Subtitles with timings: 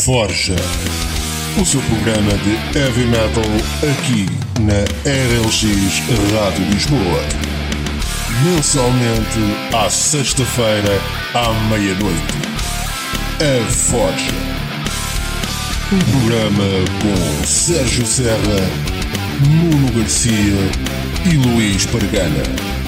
[0.00, 0.56] Forja.
[1.60, 3.44] O seu programa de heavy metal
[3.82, 4.24] aqui
[4.60, 6.00] na RLX
[6.32, 7.22] Rádio Lisboa.
[8.42, 10.98] Mensalmente à sexta-feira
[11.34, 12.34] à meia-noite.
[13.40, 14.32] A Forja.
[15.92, 16.64] Um programa
[17.02, 18.70] com Sérgio Serra,
[19.46, 20.70] Nuno Garcia
[21.30, 22.79] e Luís Pargana.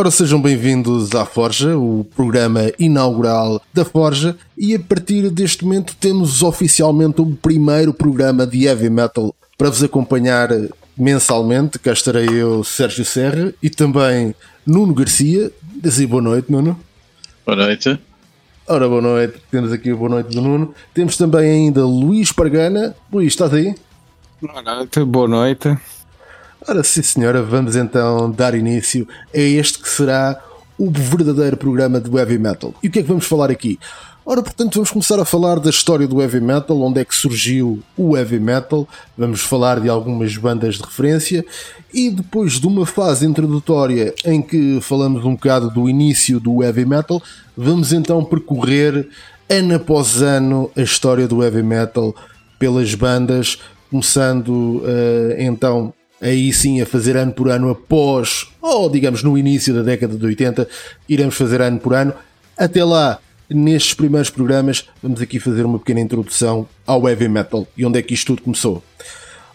[0.00, 5.96] Ora, sejam bem-vindos à Forja, o programa inaugural da Forja, e a partir deste momento
[5.98, 10.50] temos oficialmente o primeiro programa de heavy metal para vos acompanhar
[10.96, 11.80] mensalmente.
[11.80, 15.50] Cá estarei eu, Sérgio Serra, e também Nuno Garcia.
[15.82, 16.78] Diz boa noite, Nuno.
[17.44, 17.98] Boa noite.
[18.68, 19.42] Ora, boa noite.
[19.50, 20.74] Temos aqui a boa noite do Nuno.
[20.94, 22.94] Temos também ainda Luís Pargana.
[23.12, 23.74] Luís, estás aí?
[24.40, 25.76] Boa noite, boa noite.
[26.68, 30.38] Ora, sim, senhora, vamos então dar início a este que será
[30.76, 32.74] o verdadeiro programa do heavy metal.
[32.82, 33.78] E o que é que vamos falar aqui?
[34.22, 37.82] Ora, portanto, vamos começar a falar da história do heavy metal, onde é que surgiu
[37.96, 41.42] o heavy metal, vamos falar de algumas bandas de referência
[41.94, 46.84] e depois de uma fase introdutória em que falamos um bocado do início do heavy
[46.84, 47.22] metal,
[47.56, 49.08] vamos então percorrer
[49.48, 52.14] ano após ano a história do heavy metal
[52.58, 53.58] pelas bandas,
[53.90, 59.74] começando uh, então aí sim a fazer ano por ano após, ou digamos no início
[59.74, 60.68] da década de 80,
[61.08, 62.12] iremos fazer ano por ano.
[62.56, 67.84] Até lá, nestes primeiros programas, vamos aqui fazer uma pequena introdução ao heavy metal e
[67.84, 68.82] onde é que isto tudo começou.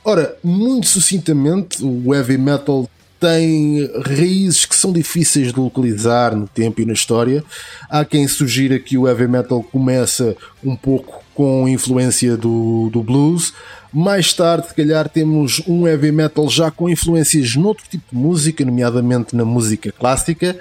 [0.06, 2.90] Ora, muito sucintamente, o heavy metal
[3.24, 7.42] tem raízes que são difíceis de localizar no tempo e na história.
[7.90, 13.54] Há quem sugira que o heavy metal começa um pouco com influência do, do blues,
[13.94, 18.66] mais tarde, se calhar, temos um heavy metal já com influências noutro tipo de música,
[18.66, 20.58] nomeadamente na música clássica.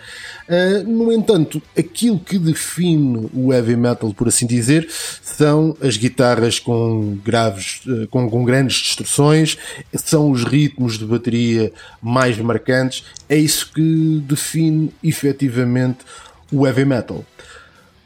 [0.46, 4.86] Uh, no entanto, aquilo que define o heavy metal, por assim dizer,
[5.22, 9.56] são as guitarras com graves, uh, com, com grandes distorções,
[9.94, 11.72] são os ritmos de bateria
[12.02, 13.02] mais marcantes.
[13.30, 16.00] É isso que define efetivamente
[16.52, 17.24] o heavy metal.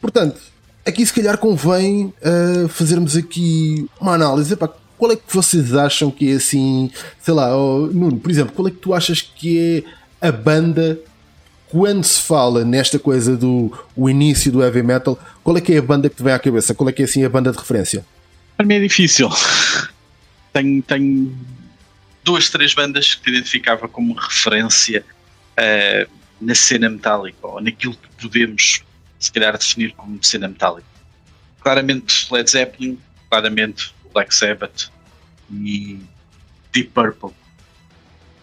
[0.00, 0.40] Portanto,
[0.86, 4.52] aqui se calhar convém uh, fazermos aqui uma análise.
[4.52, 6.90] Epá, qual é que vocês acham que é assim,
[7.22, 9.84] sei lá, oh, Nuno, por exemplo, qual é que tu achas que
[10.20, 10.98] é a banda
[11.68, 15.78] quando se fala nesta coisa do o início do heavy metal, qual é que é
[15.78, 16.74] a banda que te vem à cabeça?
[16.74, 18.04] Qual é que é assim a banda de referência?
[18.56, 19.28] Para mim é difícil.
[20.52, 21.36] tenho, tenho
[22.24, 25.04] duas, três bandas que identificava como referência
[25.52, 28.82] uh, na cena metálica, ou naquilo que podemos,
[29.18, 30.86] se calhar, definir como cena metálica.
[31.60, 34.90] Claramente Led Zeppelin, claramente Black Sabbath
[35.50, 36.00] e
[36.72, 37.36] Deep Purple.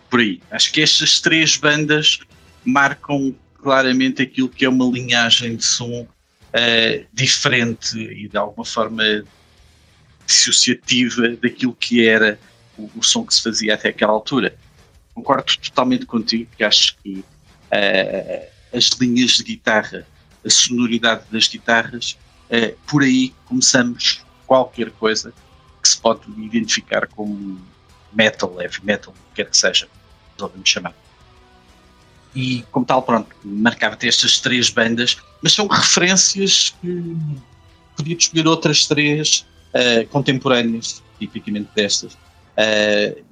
[0.07, 0.39] Por aí.
[0.51, 2.19] Acho que estas três bandas
[2.63, 9.25] marcam claramente aquilo que é uma linhagem de som uh, diferente e de alguma forma
[10.27, 12.39] dissociativa daquilo que era
[12.77, 14.55] o, o, som que se fazia até aquela altura.
[15.15, 17.25] Concordo totalmente contigo, que acho que
[17.71, 20.05] uh, as linhas de guitarra,
[20.45, 22.15] a sonoridade das guitarras,
[22.51, 25.33] uh, por aí começamos qualquer coisa
[25.83, 27.61] que se pode identificar como
[28.13, 29.87] metal, heavy metal, quer que seja,
[30.35, 30.95] resolvemos chamar.
[32.33, 37.17] E como tal, pronto, marcava-te estas três bandas, mas são referências que
[37.95, 43.23] podia escolher outras três uh, contemporâneas, tipicamente destas, uh,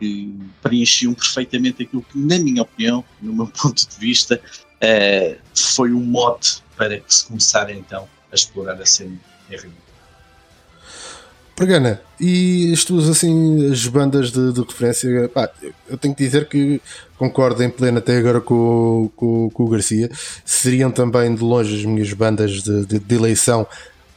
[0.00, 5.92] que preenchiam perfeitamente aquilo que, na minha opinião, no meu ponto de vista, uh, foi
[5.92, 9.16] um mote para que se começar então a explorar a cena
[9.48, 9.70] heavy.
[11.54, 15.50] Pregana, e as tuas assim, as bandas de, de referência, pá,
[15.88, 16.80] eu tenho que dizer que
[17.18, 20.10] concordo em pleno até agora com, com, com, o Garcia,
[20.44, 23.66] seriam também de longe as minhas bandas de, de, de eleição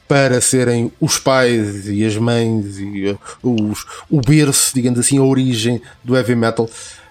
[0.08, 5.22] para serem os pais e as mães e uh, os, o berço, digamos assim, a
[5.22, 6.64] origem do heavy metal.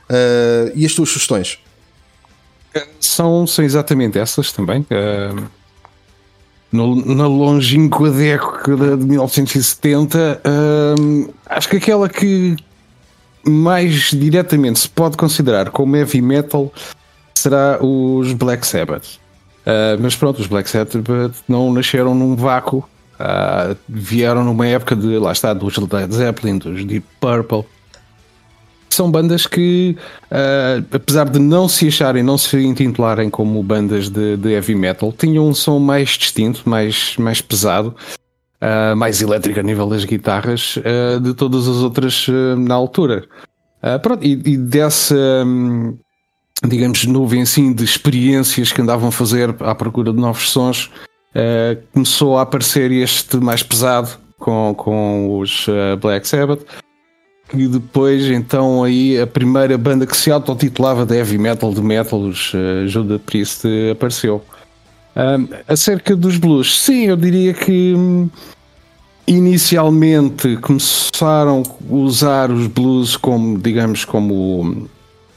[0.10, 1.60] Uh, e as tuas sugestões?
[3.00, 4.81] São, são exatamente essas também.
[4.81, 5.65] Uh
[6.72, 10.42] na longínqua década de 1970,
[11.00, 12.56] hum, acho que aquela que
[13.48, 16.74] mais diretamente se pode considerar como heavy metal
[17.36, 19.20] será os Black Sabbath.
[19.66, 20.96] Uh, mas pronto, os Black Sabbath
[21.48, 22.88] não nasceram num vácuo,
[23.20, 27.66] uh, vieram numa época de, lá está, dos Led Zeppelin, dos Deep Purple,
[28.95, 29.95] são bandas que,
[30.31, 35.12] uh, apesar de não se acharem, não se intitularem como bandas de, de, heavy metal,
[35.12, 37.95] tinham um som mais distinto, mais, mais pesado,
[38.62, 42.27] uh, mais elétrico a nível das guitarras, uh, de todas as outras
[42.57, 43.25] na altura.
[44.01, 45.15] pronto, e, e dessa,
[45.45, 45.97] um,
[46.65, 50.89] digamos, nuvem assim de experiências que andavam a fazer à procura de novos sons,
[51.92, 54.09] começou a aparecer este mais pesado
[54.39, 55.68] com, com os
[56.00, 56.65] Black Sabbath.
[57.53, 62.19] E depois, então, aí a primeira banda que se autotitulava de heavy metal, de metal,
[62.19, 62.33] uh,
[62.88, 64.44] Judas Priest, apareceu.
[65.15, 68.30] Um, acerca dos blues, sim, eu diria que hum,
[69.25, 74.89] inicialmente começaram a usar os blues como, digamos, como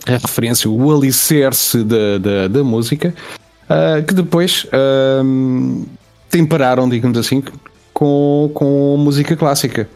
[0.06, 3.14] a referência, o alicerce da, da, da música,
[3.64, 5.86] uh, que depois uh,
[6.28, 7.42] temperaram, digamos assim,
[7.94, 9.88] com, com música clássica.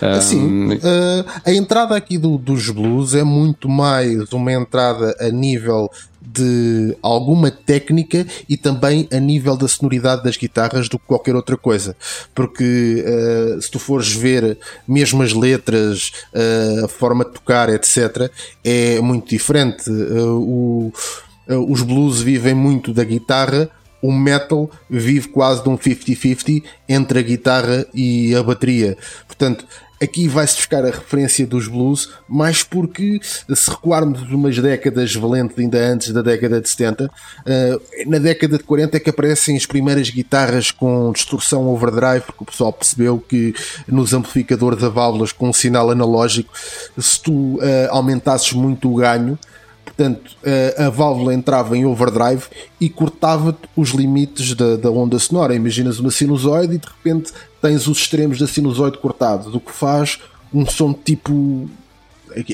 [0.00, 5.90] Assim, uh, a entrada aqui do, dos blues é muito mais uma entrada a nível
[6.20, 11.56] de alguma técnica e também a nível da sonoridade das guitarras do que qualquer outra
[11.56, 11.96] coisa.
[12.34, 18.30] Porque uh, se tu fores ver mesmo as letras, uh, a forma de tocar, etc.,
[18.62, 19.90] é muito diferente.
[19.90, 20.92] O,
[21.68, 23.70] os blues vivem muito da guitarra,
[24.02, 28.96] o metal vive quase de um 50-50 entre a guitarra e a bateria.
[29.26, 29.66] Portanto,
[30.02, 35.78] Aqui vai-se buscar a referência dos blues, mais porque se recuarmos umas décadas valentes ainda
[35.78, 37.10] antes da década de 70,
[37.46, 42.42] eh, na década de 40 é que aparecem as primeiras guitarras com distorção overdrive, porque
[42.42, 43.54] o pessoal percebeu que
[43.88, 46.52] nos amplificadores a válvulas com um sinal analógico,
[46.98, 49.38] se tu eh, aumentasses muito o ganho,
[49.96, 50.36] Portanto,
[50.76, 52.44] a válvula entrava em overdrive
[52.78, 55.54] e cortava os limites da, da, onda sonora.
[55.54, 57.32] Imaginas uma sinusoide e de repente
[57.62, 60.18] tens os extremos da sinusoide cortados, o que faz
[60.52, 61.68] um som tipo.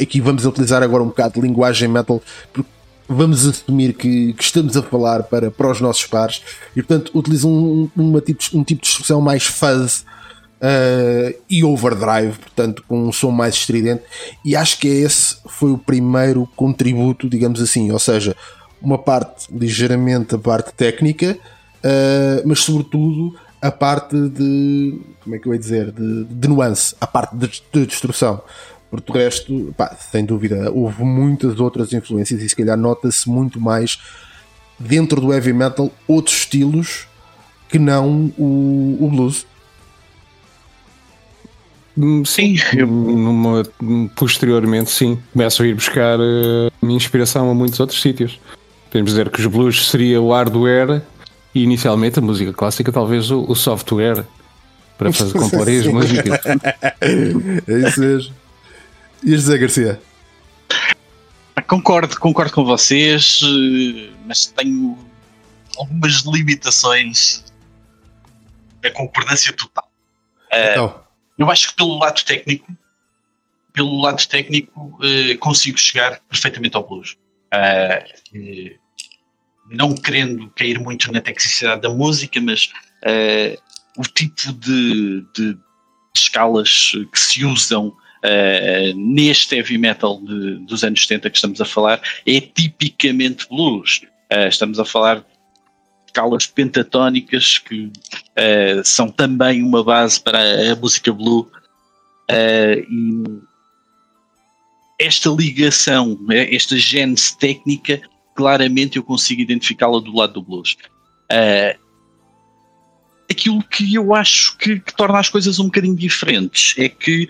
[0.00, 2.22] Aqui vamos utilizar agora um bocado de linguagem metal,
[2.52, 2.70] porque
[3.08, 6.42] vamos assumir que, que estamos a falar para, para os nossos pares
[6.76, 10.04] e, portanto, utilizam um, uma tipo, um tipo de instrução mais fuzz
[10.62, 14.04] uh, e overdrive, portanto, com um som mais estridente.
[14.44, 18.36] E acho que esse foi o primeiro contributo, digamos assim, ou seja,
[18.80, 21.36] uma parte ligeiramente a parte técnica,
[21.78, 26.96] uh, mas sobretudo a parte de como é que eu ia dizer de, de nuance,
[27.00, 28.42] a parte de, de destrução.
[28.90, 33.58] Porque o resto, pá, sem dúvida, houve muitas outras influências e se calhar nota-se muito
[33.58, 33.98] mais
[34.78, 37.06] dentro do heavy metal outros estilos
[37.68, 39.46] que não o, o blues.
[41.96, 43.62] Hum, sim, eu, numa,
[44.16, 48.40] posteriormente sim, começo a ir buscar uh, minha inspiração a muitos outros sítios.
[48.90, 51.02] Podemos dizer que os blues seria o hardware
[51.54, 54.24] e inicialmente a música clássica talvez o, o software
[54.96, 56.40] para fazer compor as músicas.
[57.00, 58.34] É isso mesmo.
[59.22, 60.00] E José Garcia?
[61.68, 64.98] Concordo, concordo com vocês, eh, mas tenho
[65.78, 67.44] algumas limitações
[68.82, 69.88] na concordância total.
[70.52, 71.01] Então.
[71.38, 72.76] Eu acho que pelo lado técnico,
[73.72, 77.16] pelo lado técnico, uh, consigo chegar perfeitamente ao blues.
[77.52, 78.78] Uh,
[79.70, 82.66] não querendo cair muito na tecnicidade da música, mas
[83.04, 83.60] uh,
[83.96, 85.58] o tipo de, de,
[86.14, 87.96] escalas que se usam
[88.94, 94.02] neste heavy metal de, dos anos 70 que estamos a falar é tipicamente blues.
[94.48, 95.24] estamos a falar
[96.12, 100.38] escalas pentatónicas que uh, são também uma base para
[100.70, 101.50] a, música blue.
[102.30, 103.42] Uh,
[105.00, 108.00] esta ligação, né, esta gênese técnica,
[108.36, 110.76] claramente eu consigo identificá-la do lado do blues.
[111.32, 111.80] Uh,
[113.28, 117.26] aquilo que eu acho que, que, torna as coisas um bocadinho diferentes é que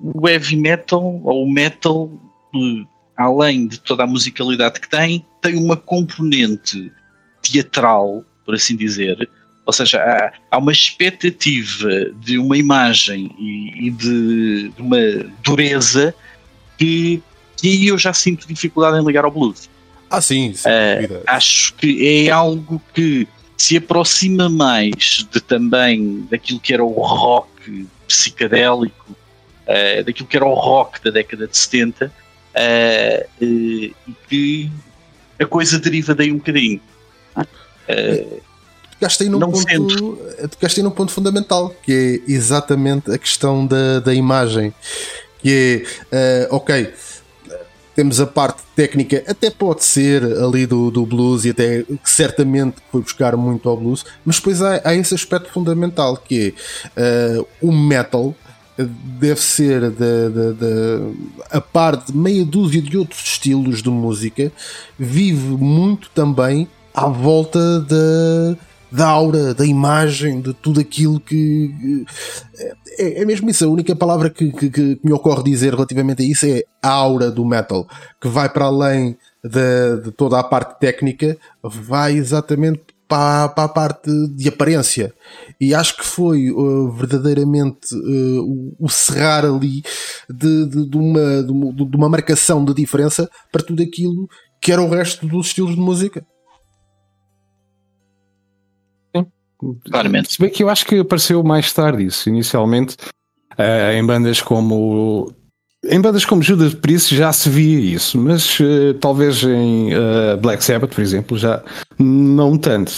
[0.00, 2.10] o heavy metal ou o metal,
[3.16, 6.90] além de toda a musicalidade que tem, tem uma componente
[7.42, 9.28] teatral, por assim dizer.
[9.66, 14.98] Ou seja, há, há uma expectativa de uma imagem e, e de, de, uma
[15.42, 16.14] dureza
[16.78, 17.22] que,
[17.56, 19.68] que eu já sinto dificuldade em ligar ao blues.
[20.10, 26.74] Ah, sim, uh, Acho que é algo que se aproxima mais de também daquilo que
[26.74, 33.28] era o rock psicadélico, uh, daquilo que era o rock da década de 70, uh,
[33.40, 33.94] e
[34.28, 34.70] que
[35.40, 36.80] a coisa deriva daí um bocadinho.
[37.36, 38.40] Uh,
[39.20, 40.18] aí num ponto,
[40.62, 44.72] aí num ponto fundamental, que é exatamente a questão da, da imagem.
[45.40, 46.92] Que é, uh, ok,
[47.94, 52.76] temos a parte técnica, até pode ser ali do, do blues, e até que certamente
[52.90, 56.54] foi buscar muito ao blues, mas depois há, há esse aspecto fundamental que
[56.96, 58.34] é uh, o metal
[58.76, 64.50] deve ser da, da, da, a par de meia dúzia de outros estilos de música,
[64.98, 68.56] vive muito também à volta da,
[68.90, 72.04] da aura, da imagem, de tudo aquilo que.
[72.98, 73.64] É, é mesmo isso.
[73.64, 77.30] A única palavra que, que, que, me ocorre dizer relativamente a isso é a aura
[77.30, 77.86] do metal,
[78.20, 83.68] que vai para além de, de toda a parte técnica, vai exatamente para, para, a
[83.68, 85.12] parte de aparência.
[85.60, 89.82] E acho que foi uh, verdadeiramente uh, o, o cerrar ali
[90.30, 94.28] de, de, de, uma, de, uma marcação de diferença para tudo aquilo
[94.60, 96.24] que era o resto dos estilos de música.
[99.90, 100.32] Claramente.
[100.32, 102.96] Se bem que eu acho que apareceu mais tarde isso, inicialmente,
[103.58, 105.34] uh, em bandas como
[105.84, 110.62] em bandas como Judas Priest já se via isso, mas uh, talvez em uh, Black
[110.62, 111.60] Sabbath, por exemplo, já
[111.98, 112.92] não tanto.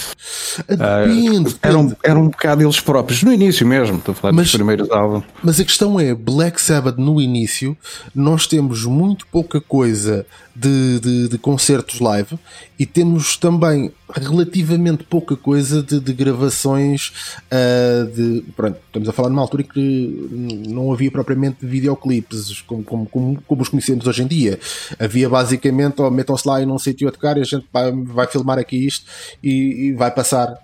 [0.68, 4.48] Depende, uh, eram, eram um bocado eles próprios, no início mesmo, estou a falar mas,
[4.48, 5.24] dos primeiros álbuns.
[5.42, 7.74] Mas a questão é, Black Sabbath no início,
[8.14, 12.38] nós temos muito pouca coisa de, de, de concertos live
[12.78, 17.12] e temos também relativamente pouca coisa de, de gravações
[17.50, 18.44] uh, de.
[18.54, 20.28] Pronto, estamos a falar numa altura em que
[20.68, 24.60] não havia propriamente videoclipes como, como, como, como os conhecemos hoje em dia.
[24.98, 28.26] Havia basicamente, oh, metam-se lá e num sítio a tocar e a gente vai, vai
[28.28, 29.06] filmar aqui isto
[29.42, 30.54] e, e vai passar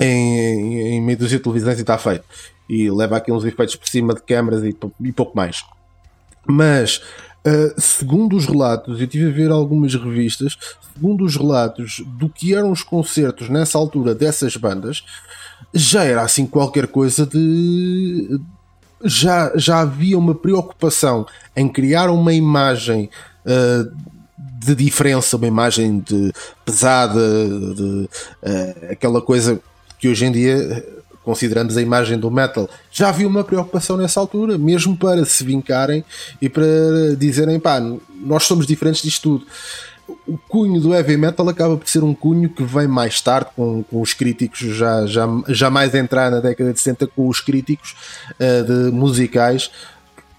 [0.00, 2.24] em, em meio dos televisões e está feito.
[2.68, 5.62] E leva aqui uns efeitos por cima de câmaras e, e pouco mais.
[6.46, 7.00] Mas
[7.46, 10.56] Uh, segundo os relatos, eu tive a ver algumas revistas,
[10.94, 15.04] segundo os relatos do que eram os concertos nessa altura dessas bandas,
[15.72, 18.40] já era assim qualquer coisa de.
[19.04, 23.10] Já, já havia uma preocupação em criar uma imagem
[23.44, 23.92] uh,
[24.58, 26.32] de diferença, uma imagem de
[26.64, 27.20] pesada,
[27.74, 28.08] de,
[28.42, 29.60] uh, aquela coisa
[29.98, 34.58] que hoje em dia consideramos a imagem do metal, já havia uma preocupação nessa altura,
[34.58, 36.04] mesmo para se vincarem
[36.40, 36.64] e para
[37.18, 37.80] dizerem, pá,
[38.14, 39.46] nós somos diferentes disto tudo.
[40.26, 43.82] O cunho do heavy metal acaba por ser um cunho que vem mais tarde, com,
[43.84, 47.94] com os críticos, já, já, já mais entrar na década de 60, com os críticos
[48.32, 49.70] uh, de musicais,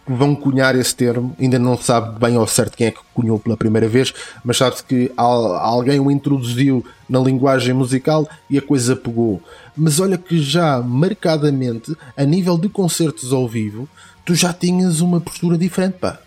[0.08, 3.58] vão cunhar esse termo, ainda não sabe bem ao certo quem é que cunhou pela
[3.58, 9.42] primeira vez, mas sabe-se que alguém o introduziu na linguagem musical e a coisa pegou.
[9.76, 13.90] Mas olha que já marcadamente, a nível de concertos ao vivo,
[14.24, 16.20] tu já tinhas uma postura diferente, pá.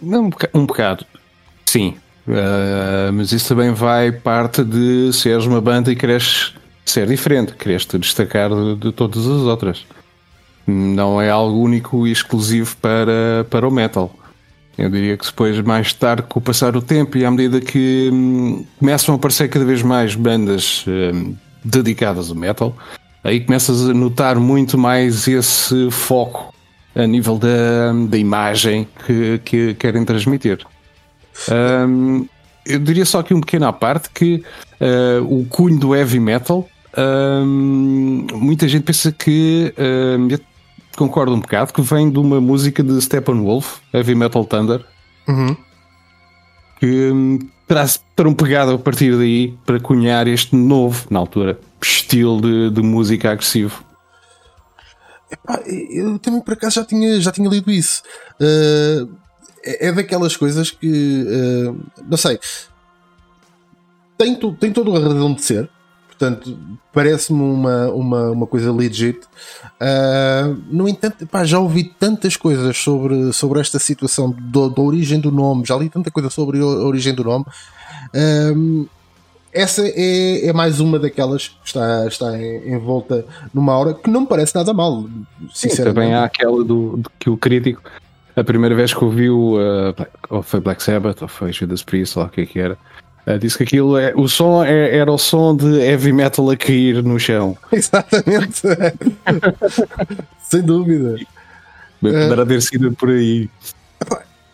[0.00, 1.04] Um, um bocado,
[1.66, 1.96] sim.
[2.26, 7.84] Uh, mas isso também vai parte de seres uma banda e queres ser diferente, queres
[7.84, 9.84] te destacar de, de todas as outras
[10.66, 14.14] não é algo único e exclusivo para, para o metal.
[14.76, 18.10] Eu diria que depois, mais tarde, com o passar do tempo e à medida que
[18.12, 22.76] hum, começam a aparecer cada vez mais bandas hum, dedicadas ao metal,
[23.22, 26.52] aí começas a notar muito mais esse foco
[26.94, 30.58] a nível da, da imagem que, que querem transmitir.
[31.88, 32.26] Hum,
[32.66, 34.42] eu diria só aqui um pequeno à parte que
[34.80, 36.66] uh, o cunho do heavy metal
[36.96, 40.28] hum, muita gente pensa que hum,
[40.96, 44.84] concordo um bocado, que vem de uma música de Steppenwolf, Heavy Metal Thunder,
[45.28, 45.56] uhum.
[46.78, 52.40] que hum, terá, terão pegado a partir daí para cunhar este novo, na altura, estilo
[52.40, 53.84] de, de música agressivo.
[55.30, 58.02] Epá, eu também por acaso já tinha, já tinha lido isso.
[58.40, 59.10] Uh,
[59.64, 62.38] é, é, daquelas coisas que uh, não sei.
[64.16, 65.68] Tem, tem toda a razão de ser,
[66.16, 66.56] Portanto,
[66.92, 69.18] parece-me uma, uma, uma coisa legit.
[69.80, 75.18] Uh, no entanto, pá, já ouvi tantas coisas sobre, sobre esta situação do, da origem
[75.18, 77.44] do nome, já li tanta coisa sobre a origem do nome.
[78.14, 78.88] Uh,
[79.52, 84.10] essa é, é mais uma daquelas que está, está em, em, volta numa hora que
[84.10, 85.04] não me parece nada mal,
[85.52, 85.76] sinceramente.
[85.76, 87.82] Sim, também há aquela do, do, que o crítico,
[88.36, 89.94] a primeira vez que ouviu, uh,
[90.28, 92.78] ou foi Black Sabbath, ou foi Judas Priest, ou o que é que era,
[93.26, 94.12] Uh, disse que aquilo é.
[94.14, 97.56] O som é, era o som de heavy metal a cair no chão.
[97.72, 98.62] Exatamente.
[100.50, 101.16] Sem dúvida.
[102.00, 103.48] Poderá uh, ter sido por aí.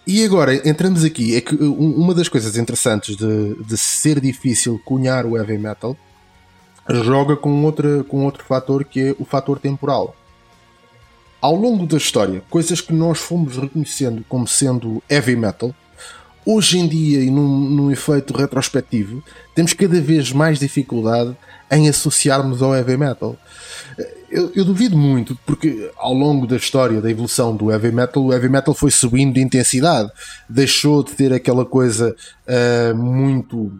[0.06, 1.36] E agora entramos aqui.
[1.36, 5.96] É que uma das coisas interessantes de, de ser difícil cunhar o heavy metal
[6.88, 10.14] joga com, outra, com outro fator que é o fator temporal.
[11.40, 15.74] Ao longo da história, coisas que nós fomos reconhecendo como sendo heavy metal
[16.44, 19.22] hoje em dia, e num, num, efeito retrospectivo,
[19.54, 21.36] temos cada vez mais dificuldade
[21.70, 23.36] em associarmos ao heavy metal.
[24.30, 28.32] Eu, eu, duvido muito, porque ao longo da história da evolução do heavy metal, o
[28.32, 30.10] heavy metal foi subindo de intensidade,
[30.48, 32.14] deixou de ter aquela coisa
[32.46, 33.72] uh, muito.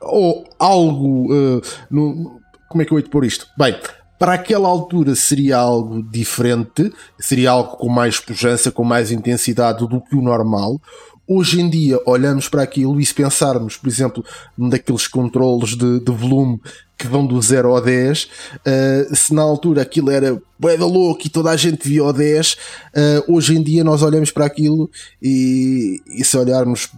[0.00, 1.32] ou algo.
[1.32, 3.46] Uh, no, como é que eu hei de pôr isto?
[3.56, 3.78] Bem,
[4.18, 10.00] para aquela altura seria algo diferente, seria algo com mais pujança, com mais intensidade do
[10.00, 10.80] que o normal.
[11.28, 14.24] Hoje em dia olhamos para aquilo e se pensarmos, por exemplo,
[14.56, 16.58] daqueles controles de, de volume
[16.96, 21.22] que vão do 0 ao 10, uh, se na altura aquilo era bué da louco
[21.24, 24.90] e toda a gente via o 10, uh, hoje em dia nós olhamos para aquilo
[25.22, 26.90] e, e se olharmos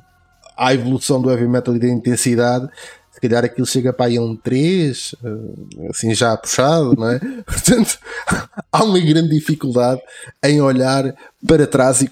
[0.57, 2.69] à evolução do heavy metal e da intensidade,
[3.21, 7.19] se calhar aquilo chega para aí a um 3, eh, assim já puxado, não é?
[7.45, 7.99] Portanto,
[8.73, 10.01] há uma grande dificuldade
[10.43, 11.15] em olhar
[11.47, 12.09] para trás e,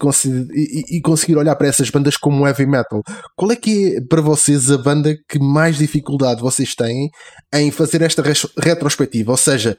[0.53, 3.03] e, e, conseguir olhar para essas bandas como heavy metal.
[3.35, 7.09] Qual é que é para vocês a banda que mais dificuldade vocês têm
[7.53, 8.23] em fazer esta
[8.57, 9.31] retrospectiva?
[9.31, 9.77] Ou seja,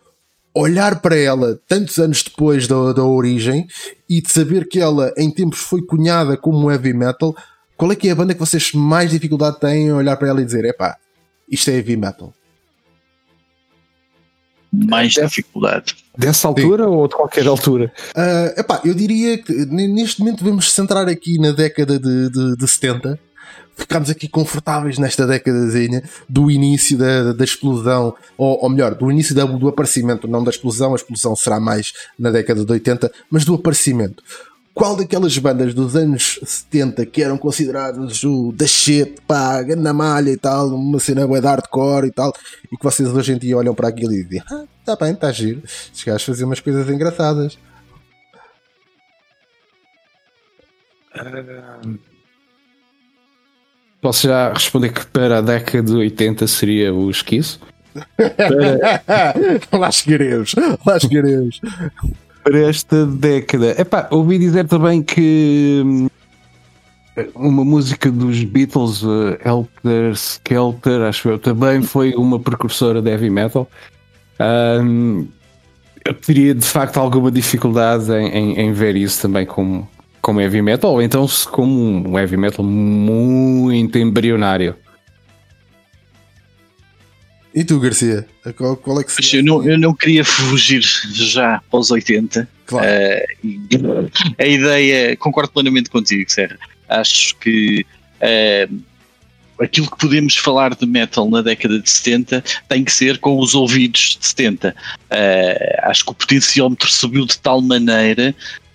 [0.53, 3.69] olhar para ela tantos anos depois da, da origem
[4.09, 7.37] e de saber que ela em tempos foi cunhada como heavy metal,
[7.77, 10.43] qual é que é a banda que vocês mais dificuldade têm em olhar para ela
[10.43, 10.97] e dizer, epá,
[11.51, 12.33] isto é heavy metal.
[14.73, 15.97] Mais dificuldade.
[16.17, 16.91] Dessa altura Sim.
[16.91, 17.93] ou de qualquer altura?
[18.11, 22.69] Uh, epá, eu diria que neste momento devemos centrar aqui na década de, de, de
[22.69, 23.19] 70.
[23.77, 29.35] Ficámos aqui confortáveis nesta décadazinha do início da, da explosão, ou, ou melhor, do início
[29.35, 33.45] da, do aparecimento, não da explosão, a explosão será mais na década de 80, mas
[33.45, 34.23] do aparecimento
[34.81, 40.31] qual daquelas bandas dos anos 70 que eram consideradas o da shit, pá, na malha
[40.31, 42.33] e tal, uma cena de hardcore e tal,
[42.73, 45.31] e que vocês hoje em dia olham para aquilo e dizem, ah, tá bem, tá
[45.31, 47.59] giro, estes gajos faziam umas coisas engraçadas.
[54.01, 57.61] Posso já responder que para a década de 80 seria o esquizo?
[58.17, 59.79] Para...
[59.79, 60.55] lá chegaremos,
[60.87, 61.61] lá chegaremos
[62.43, 63.81] para esta década.
[63.81, 66.09] Epá, ouvi dizer também que hum,
[67.35, 73.31] uma música dos Beatles, uh, Helter Skelter, acho eu, também foi uma precursora de heavy
[73.31, 73.69] metal.
[74.41, 75.27] Um,
[76.05, 79.89] eu teria de facto alguma dificuldade em, em, em, ver isso também como,
[80.23, 84.75] como heavy metal, ou então como um heavy metal muito embrionário.
[87.55, 88.27] E tu, Garcia?
[88.57, 89.41] Qual, qual é que seria?
[89.41, 90.83] Eu não, eu não queria fugir
[91.13, 92.49] já para os 80.
[92.67, 92.87] Claro.
[92.87, 96.57] Uh, a ideia, concordo plenamente contigo, Serra.
[96.89, 97.85] Acho que
[98.21, 98.81] uh,
[99.61, 103.55] aquilo que podemos falar de metal na década de 70 tem que ser com os
[103.55, 104.69] ouvidos de 70.
[104.69, 104.75] Uh,
[105.11, 108.35] eh, acho que o potenciómetro subiu de tal maneira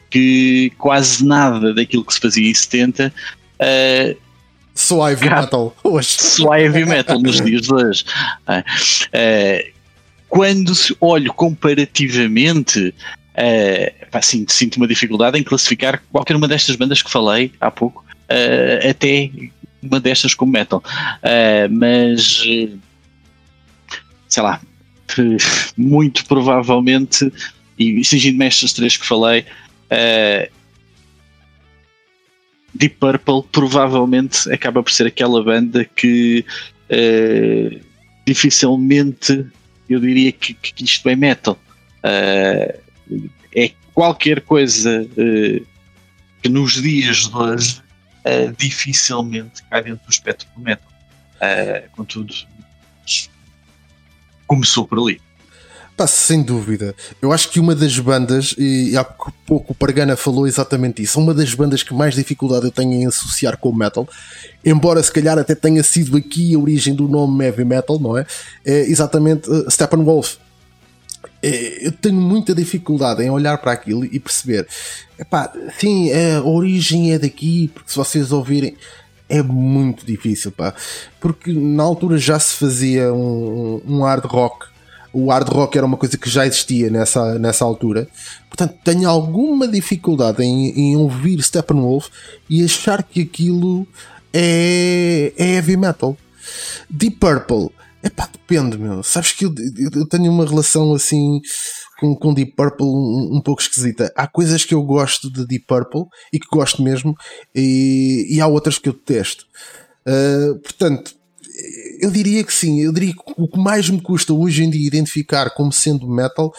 [0.09, 4.24] que quase nada daquilo que se fazia em 70 uh,
[4.85, 6.09] só heavy metal hoje.
[6.09, 8.05] Só heavy metal nos dias de hoje.
[8.47, 9.73] Uh,
[10.27, 12.93] quando se olho comparativamente,
[14.11, 18.03] pá, sinto, uma dificuldade em classificar qualquer uma destas bandas que falei há pouco,
[18.89, 19.29] até
[19.81, 20.83] uma destas como metal.
[21.71, 22.43] Mas,
[24.27, 24.59] sei lá,
[25.77, 27.31] muito provavelmente,
[27.77, 29.45] e singindo-me estas três que falei,
[29.91, 30.51] uh,
[32.75, 36.45] Deep Purple provavelmente acaba por ser aquela banda que
[36.89, 37.81] uh,
[38.25, 39.45] dificilmente
[39.89, 41.57] eu diria que, que, isto é metal.
[42.03, 42.81] Uh,
[43.55, 45.65] é qualquer coisa uh,
[46.41, 47.85] que nos dias de hoje
[48.57, 50.91] dificilmente cai dentro do espectro do metal.
[51.91, 52.33] contudo,
[54.47, 55.21] começou por ali.
[55.95, 56.93] Pá, sem dúvida.
[57.21, 61.34] Eu acho que uma das bandas, e há pouco o Pargana falou exatamente isso, uma
[61.34, 64.08] das bandas que mais dificuldade eu tenho em associar com o metal,
[64.63, 68.25] embora se calhar até tenha sido aqui a origem do nome heavy metal, não é?
[68.65, 70.36] É exatamente uh, Steppenwolf.
[71.41, 74.67] É, eu tenho muita dificuldade em olhar para aquilo e perceber,
[75.17, 78.75] epá, sim, a origem é daqui, porque se vocês ouvirem,
[79.29, 80.73] é muito difícil, pá,
[81.21, 84.74] porque na altura já se fazia um, um hard rock
[85.15, 88.06] o hard rock era uma coisa que já existia nessa, nessa altura.
[88.49, 92.10] Portanto, tenho alguma dificuldade em, em ouvir Steppenwolf
[92.49, 93.88] e achar que aquilo
[94.34, 96.17] é, é heavy metal.
[96.89, 97.69] Deep Purple,
[98.04, 99.01] é pá, depende, meu.
[99.04, 99.56] Sabes que eu,
[99.93, 101.39] eu, tenho uma relação assim
[101.97, 104.12] com, com Deep Purple um, um, pouco esquisita.
[104.17, 107.15] Há coisas que eu gosto de Deep Purple e que gosto mesmo,
[107.56, 109.45] e, e há outras que eu detesto.
[110.06, 111.15] Uh, portanto,
[111.99, 112.81] eu diria que sim.
[112.81, 116.53] Eu diria que o que mais me custa hoje em dia identificar como sendo metal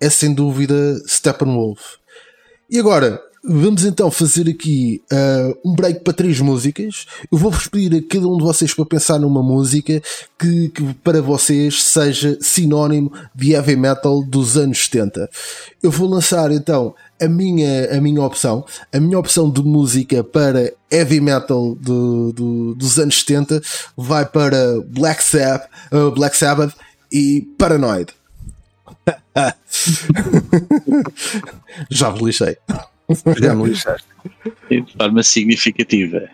[0.00, 1.96] é sem dúvida Steppenwolf.
[2.68, 7.06] E agora, vamos então fazer aqui uh, um break para três músicas.
[7.30, 10.02] Eu vou-vos pedir a cada um de vocês para pensar numa música
[10.38, 15.28] que, que, para vocês seja sinónimo de heavy metal dos anos 70.
[15.82, 20.72] Eu vou lançar então a minha, a minha opção, a minha opção de música para
[20.90, 23.62] heavy metal do, do, dos anos 70
[23.96, 26.74] vai para Black Sabbath, uh, Black Sabbath
[27.12, 28.12] e Paranoid.
[31.90, 32.56] Já vos lixei.
[33.40, 34.06] Já me lixaste.
[34.68, 36.28] De forma significativa.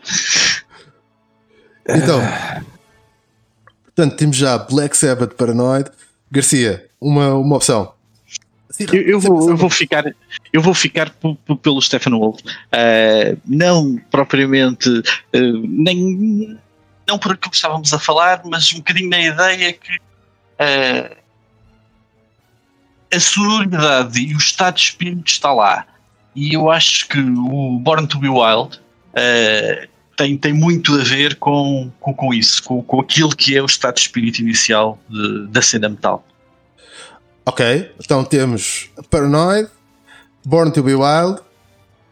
[1.89, 2.21] Então,
[3.85, 5.91] portanto, temos já Black Sabbath Paranoid.
[6.31, 7.95] Garcia, uma, uma opção.
[8.79, 10.05] Eu, eu, vou, eu, vou, ficar,
[10.53, 11.11] eu vou ficar
[11.63, 12.41] pelo Stephen Wolf.
[12.41, 16.59] Uh, não propriamente, uh, nem
[17.07, 21.17] não por aquilo que estávamos a falar, mas um bocadinho na ideia que uh,
[23.15, 25.87] a sonoridade e o estado de espírito está lá.
[26.37, 28.79] E eu acho que o Born to Be Wild
[30.17, 33.67] tem, tem muito a ver com, com, com isso, com, com aquilo que é o
[33.67, 36.25] estado de espírito inicial de, da cena metal.
[37.45, 39.71] Ok, então temos Paranoid,
[40.45, 41.41] Born to Be Wild,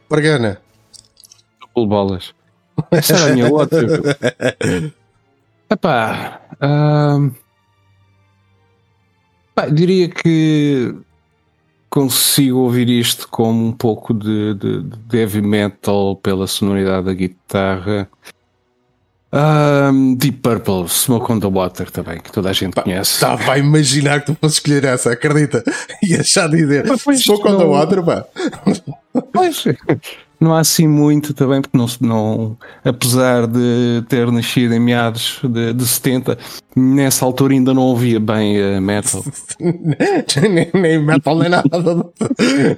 [0.08, 0.60] Pargana.
[1.60, 2.32] Double bolas.
[2.90, 3.80] Essa era a minha outra.
[5.70, 7.34] Epá, uh,
[9.54, 10.94] pá, diria que
[11.94, 18.08] consigo ouvir isto como um pouco de, de, de heavy metal pela sonoridade da guitarra
[19.34, 23.14] um, Deep Purple, Smoke on the Water também, que toda a gente conhece.
[23.14, 25.64] Estava a imaginar que tu fosses escolher essa, acredita?
[26.02, 28.24] Ia já dizer Smoke on the Water, pá.
[29.32, 29.64] Pois,
[30.44, 35.72] não há assim muito também, porque não, não apesar de ter nascido em meados de,
[35.72, 36.38] de 70,
[36.76, 39.24] nessa altura ainda não ouvia bem uh, metal.
[39.58, 41.66] nem, nem, metal, nem nada,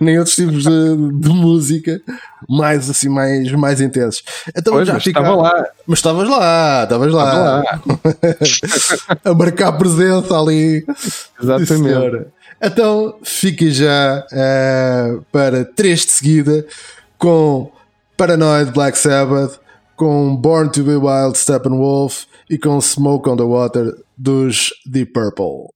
[0.01, 2.01] nem outros tipos de, de, música
[2.49, 4.23] mais assim, mais, mais intensos.
[4.57, 5.21] Então pois, já fica...
[5.21, 5.67] estava lá.
[5.87, 7.63] Mas estavas lá, estavas lá.
[7.63, 7.81] lá.
[9.25, 10.85] a marcar presença ali.
[11.43, 12.27] Exatamente.
[12.63, 16.67] Então fica já uh, para três de seguida
[17.19, 17.71] com
[18.17, 19.59] Paranoid Black Sabbath,
[19.97, 25.76] com Born to Be Wild Steppenwolf e com Smoke on the Water dos Deep Purple.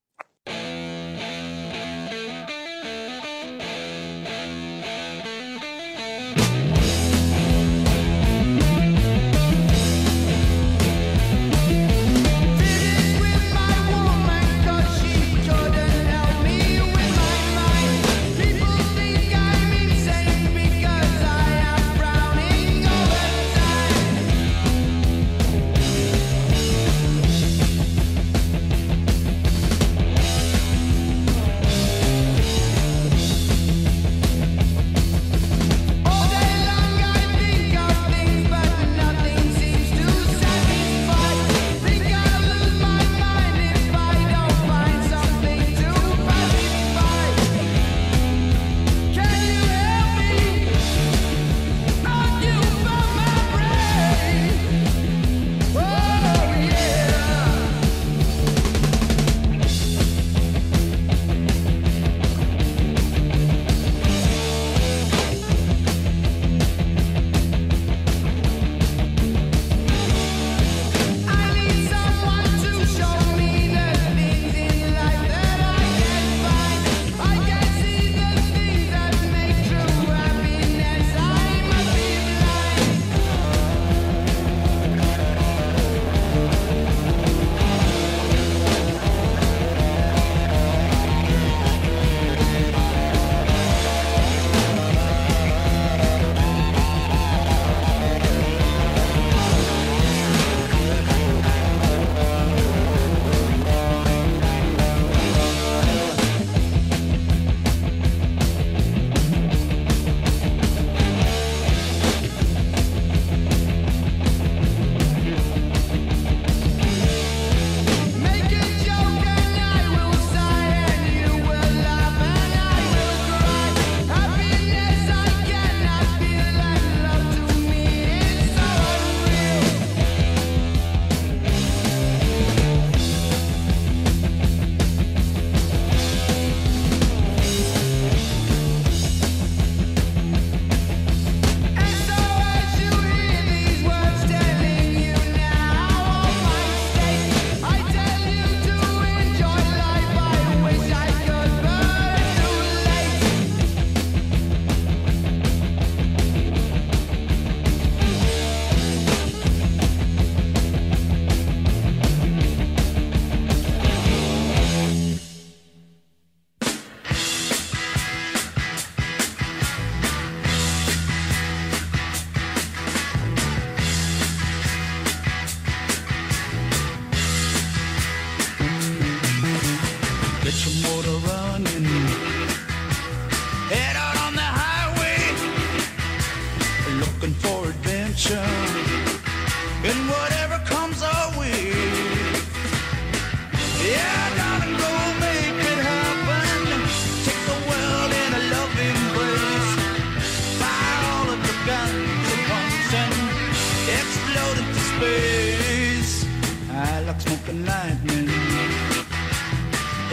[207.51, 208.27] And lightning.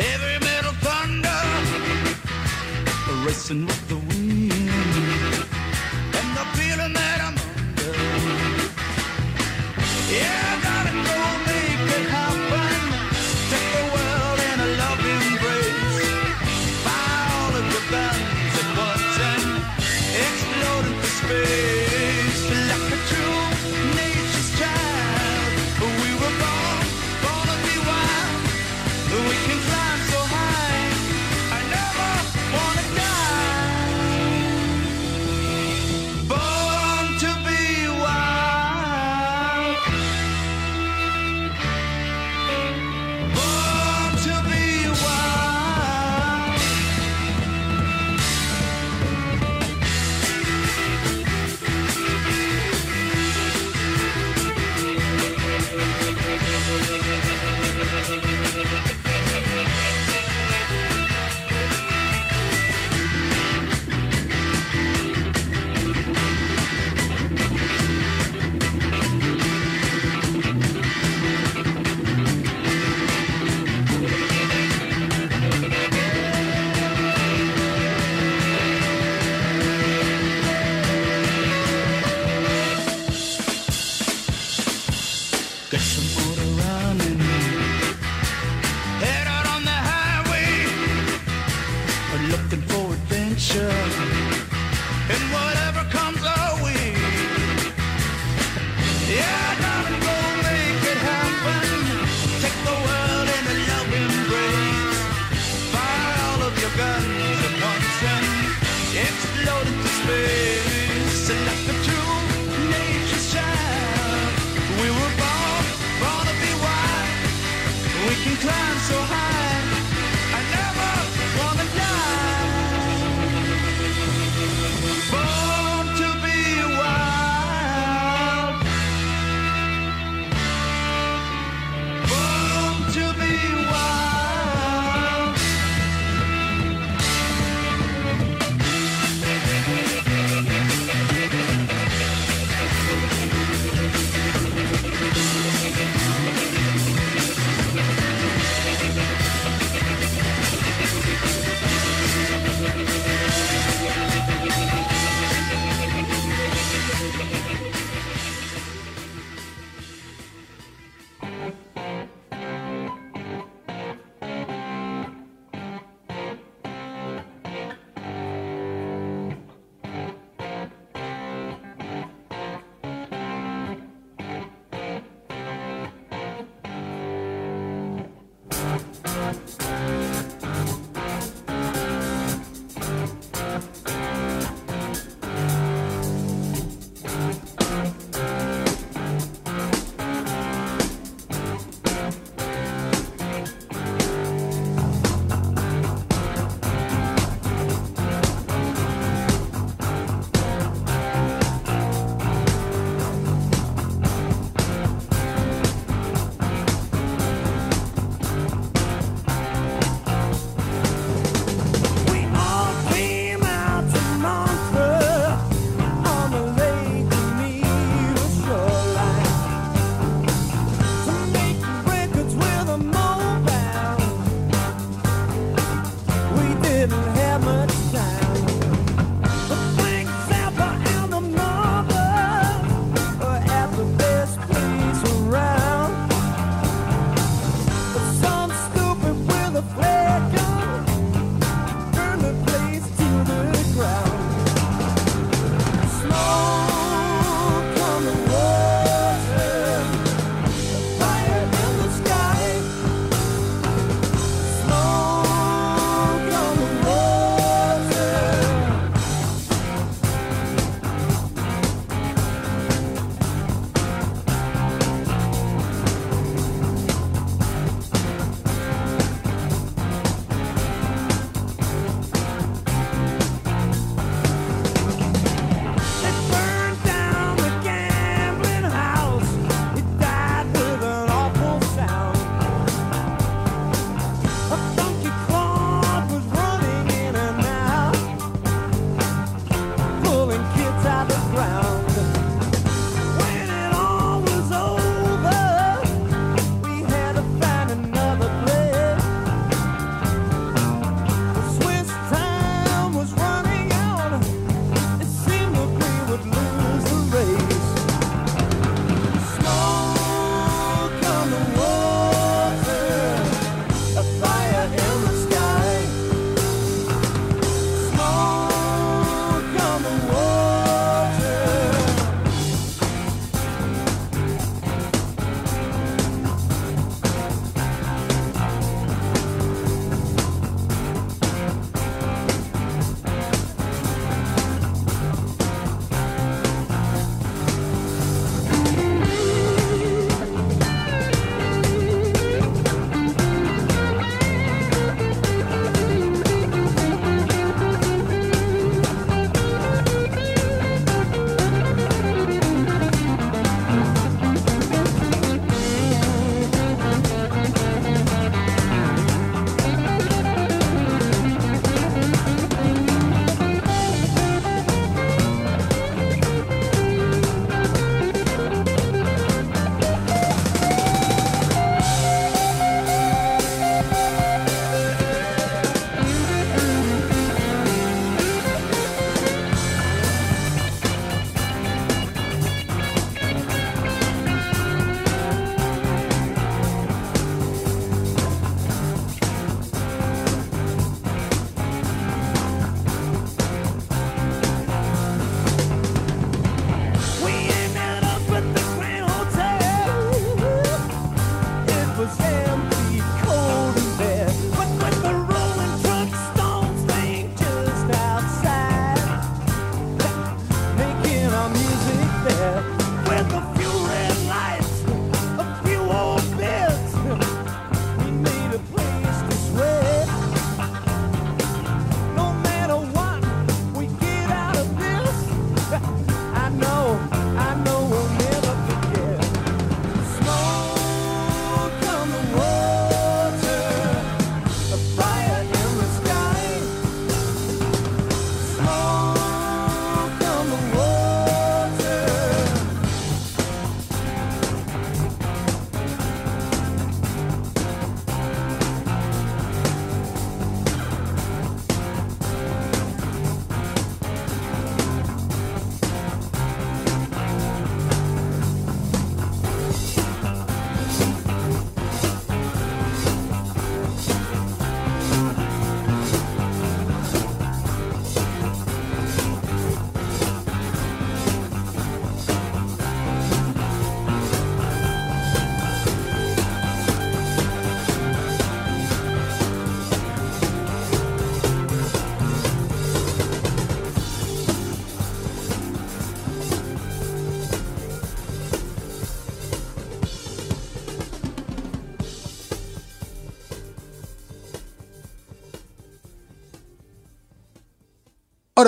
[0.01, 1.41] Heavy metal thunder,
[3.25, 3.88] racing with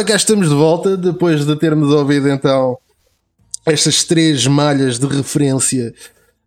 [0.00, 2.78] Ora, cá estamos de volta depois de termos ouvido então
[3.66, 5.92] estas três malhas de referência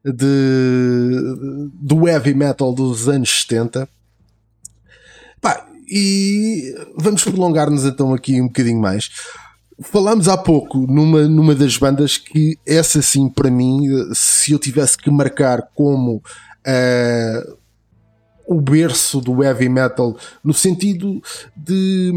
[0.03, 3.87] de, do heavy metal dos anos 70.
[5.39, 9.11] Pá, e vamos prolongar-nos então aqui um bocadinho mais.
[9.81, 13.81] Falámos há pouco numa, numa das bandas que essa sim para mim,
[14.15, 16.23] se eu tivesse que marcar como
[16.65, 17.53] eh,
[18.47, 21.21] o berço do heavy metal no sentido
[21.55, 22.11] de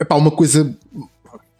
[0.00, 0.74] epá, uma coisa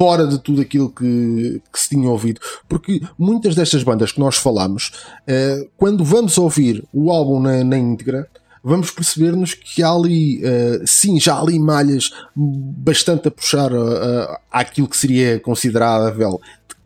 [0.00, 2.40] fora de tudo aquilo que, que se tinha ouvido.
[2.66, 4.92] Porque muitas destas bandas que nós falamos,
[5.26, 8.26] eh, quando vamos ouvir o álbum na, na íntegra,
[8.64, 14.36] vamos perceber-nos que há ali, eh, sim, já há ali malhas bastante a puxar uh,
[14.50, 16.40] àquilo que seria considerável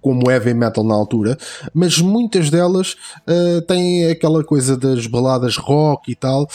[0.04, 1.38] como heavy metal na altura,
[1.72, 2.94] mas muitas delas
[3.26, 6.46] eh, têm aquela coisa das baladas rock e tal,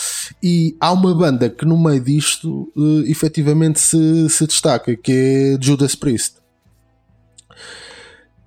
[0.42, 5.58] e há uma banda que no meio disto eh, efetivamente se, se destaca, que é
[5.60, 6.36] Judas Priest.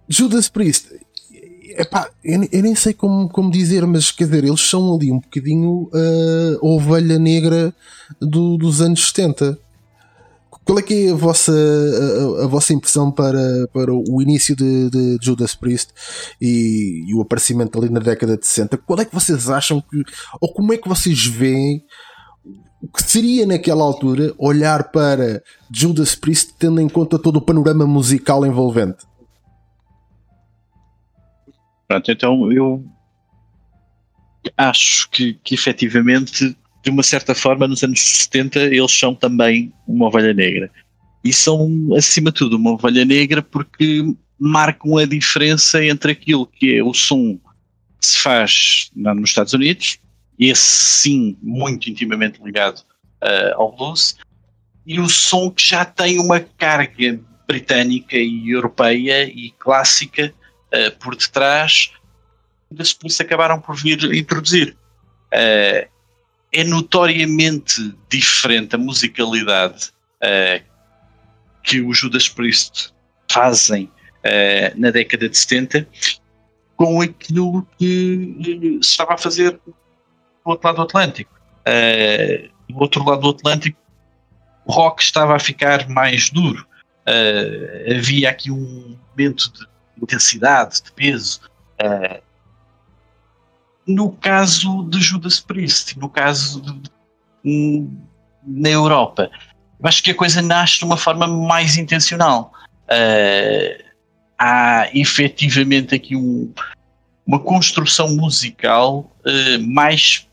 [0.09, 0.87] Judas Priest,
[1.77, 5.19] epá, eu, eu nem sei como, como dizer, mas quer dizer, eles são ali um
[5.19, 7.75] bocadinho uh, a ovelha negra
[8.21, 9.59] do- dos anos 70.
[10.65, 14.91] Qual é que é a vossa, a, a vossa impressão para, para o início de,
[14.91, 15.93] de Judas Priest
[16.41, 18.79] e, e o aparecimento ali na década de 60?
[18.79, 20.03] Qual é que vocês acham que,
[20.41, 21.83] ou como é que vocês veem
[22.83, 27.87] o que seria naquela altura olhar para Judas Priest tendo em conta todo o panorama
[27.87, 29.05] musical envolvente?
[31.87, 32.85] Pronto, então eu
[34.57, 40.07] acho que, que efetivamente, de uma certa forma, nos anos 70, eles são também uma
[40.07, 40.71] ovelha negra.
[41.25, 44.05] E são, acima de tudo, uma ovelha negra porque
[44.39, 47.39] marcam a diferença entre aquilo que é o som
[48.01, 49.99] que se faz nos Estados Unidos,
[50.37, 52.83] esse sim, muito intimamente ligado
[53.21, 54.17] ah, ao blues,
[54.85, 60.35] e o som que já tem uma carga britânica e europeia e clássica
[60.73, 61.93] eh, por detrás,
[62.99, 64.77] por isso acabaram por vir introduzir.
[65.31, 65.89] Eh,
[66.53, 69.91] é notoriamente diferente a musicalidade
[70.21, 70.63] eh,
[71.63, 72.93] que os Judas Priest
[73.31, 73.91] fazem
[74.23, 75.89] eh, na década de 70
[76.77, 79.75] com aquilo que eh, se estava a fazer do
[80.45, 81.33] outro lado do Atlântico.
[81.65, 83.79] Eh, do outro lado do Atlântico,
[84.67, 86.67] o rock estava a ficar mais duro.
[87.07, 89.67] Eh, havia aqui um momento de
[90.03, 91.41] intensidade, de peso.
[91.79, 92.21] eh,
[93.87, 96.61] no caso de Judas Priest, no caso
[97.45, 97.87] de,
[98.47, 99.31] na Europa,
[99.81, 102.53] eu acho que a coisa nasce de uma forma mais intencional.
[102.89, 103.85] Eh,
[104.39, 106.53] há efetivamente aqui um-
[107.27, 110.29] uma construção musical eh, mais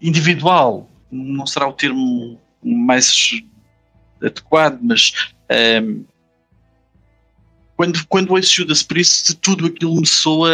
[0.00, 0.88] individual.
[1.10, 3.42] Não será o termo mais
[4.22, 5.12] adequado, mas
[5.48, 6.02] ehm,
[7.76, 10.50] quando, quando ouço Judas Priest, tudo aquilo me soa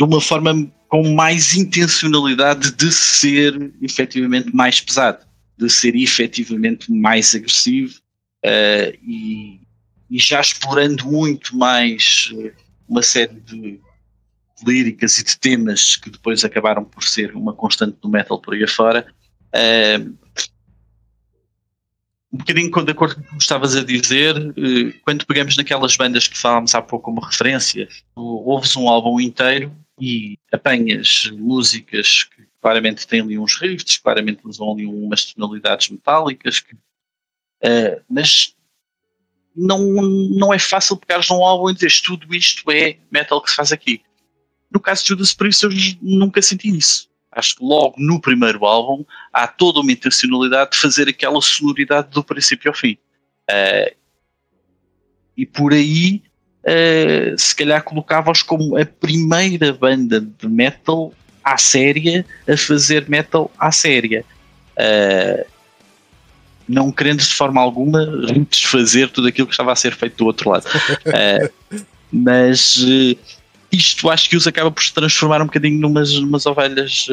[0.00, 5.26] de uma forma com mais intencionalidade de ser efetivamente mais pesado,
[5.58, 8.00] de ser efetivamente mais agressivo
[8.42, 9.60] eh, e,
[10.08, 12.52] e já explorando muito mais eh,
[12.88, 13.78] uma série de
[14.66, 18.64] líricas e de temas que depois acabaram por ser uma constante do metal por aí
[18.64, 19.06] afora.
[19.52, 19.98] Eh,
[22.32, 24.34] um bocadinho de acordo com o que estavas a dizer,
[25.04, 30.38] quando pegamos naquelas bandas que falámos há pouco como referência, ouves um álbum inteiro e
[30.50, 36.76] apanhas músicas que claramente têm ali uns riffs, claramente usam ali umas tonalidades metálicas, que,
[37.62, 38.54] eh, mas
[39.54, 43.56] não, não é fácil pegares num álbum e dizeres tudo isto é metal que se
[43.56, 44.02] faz aqui.
[44.70, 45.70] No caso de Judas Priest eu
[46.00, 47.10] nunca senti isso.
[47.32, 52.24] Acho que logo no primeiro álbum há toda uma intencionalidade de fazer aquela sonoridade do
[52.24, 52.96] princípio ao fim.
[53.48, 53.96] Eh,
[55.36, 56.22] e por aí,
[56.64, 63.50] eh, se calhar colocava-os como a primeira banda de metal à séria a fazer metal
[63.58, 64.24] à séria.
[64.76, 65.46] Eh,
[66.68, 68.06] não querendo de forma alguma
[68.48, 70.66] desfazer tudo aquilo que estava a ser feito do outro lado.
[71.06, 71.50] Eh,
[72.12, 73.16] mas eh,
[73.70, 77.06] isto acho que os acaba por se transformar um bocadinho numas, numas ovelhas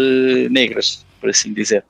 [0.49, 1.83] negras, por assim dizer.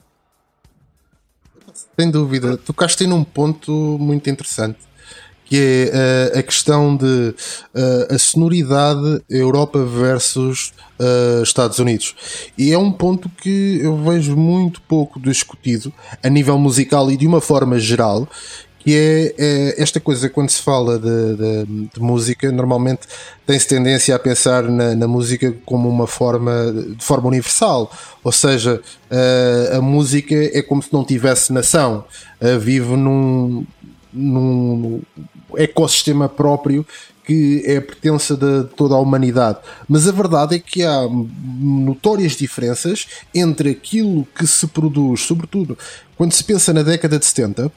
[1.98, 4.80] Sem dúvida, tocaste aí num ponto muito interessante
[5.48, 5.92] que é
[6.36, 7.34] eh, a questão de
[7.74, 12.16] eh, a sonoridade Europa versus eh, Estados Unidos.
[12.58, 15.92] E é um ponto que eu vejo muito pouco discutido
[16.22, 18.28] a nível musical e de uma forma geral,
[18.80, 23.02] que é, é esta coisa quando se fala de, de- de música, normalmente
[23.46, 27.90] tem-se tendência a pensar na, na música como uma forma de forma universal,
[28.24, 28.82] ou seja,
[29.76, 32.06] a, música é como se não tivesse nação,
[32.42, 33.66] uh, vive num,
[34.14, 35.02] num
[35.56, 36.86] ecossistema próprio
[37.26, 39.60] que é a pertença de toda a humanidade.
[39.86, 41.06] Mas a verdade é que há
[41.60, 45.78] notórias diferenças entre aquilo que se produz, sobretudo
[46.16, 47.70] quando se pensa na década de 70,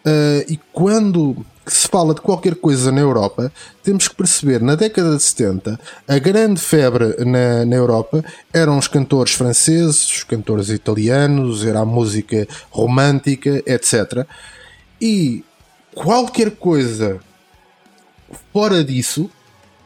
[0.00, 3.52] Uh, e quando se fala de qualquer coisa na Europa,
[3.82, 8.88] temos que perceber, na década de 70, a grande febre na, na Europa eram os
[8.88, 14.26] cantores franceses, os cantores italianos, era a música romântica, etc.
[14.98, 15.44] E
[15.94, 17.20] qualquer coisa
[18.52, 19.30] fora disso,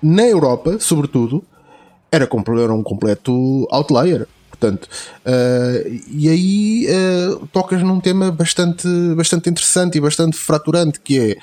[0.03, 1.45] na Europa, sobretudo,
[2.11, 2.29] era,
[2.59, 4.27] era um completo outlier.
[4.51, 4.89] Portanto,
[5.27, 8.87] uh, e aí uh, tocas num tema bastante,
[9.17, 11.37] bastante interessante e bastante fraturante, que é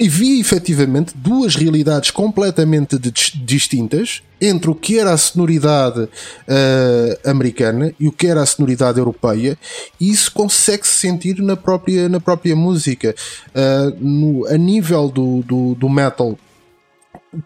[0.00, 7.94] havia efetivamente duas realidades completamente dis- distintas entre o que era a sonoridade uh, americana
[7.98, 9.56] e o que era a sonoridade europeia,
[10.00, 13.14] e isso consegue-se sentir na própria, na própria música.
[13.54, 16.38] Uh, no- a nível do, do, do metal,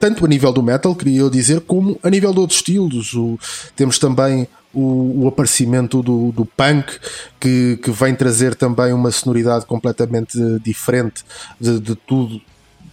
[0.01, 3.15] tanto a nível do metal, queria eu dizer, como a nível de outros estilos.
[3.15, 3.39] O-
[3.77, 6.99] temos também o, o aparecimento do, do punk,
[7.41, 11.25] que, que vem trazer também uma sonoridade completamente diferente
[11.61, 12.41] de, de tudo.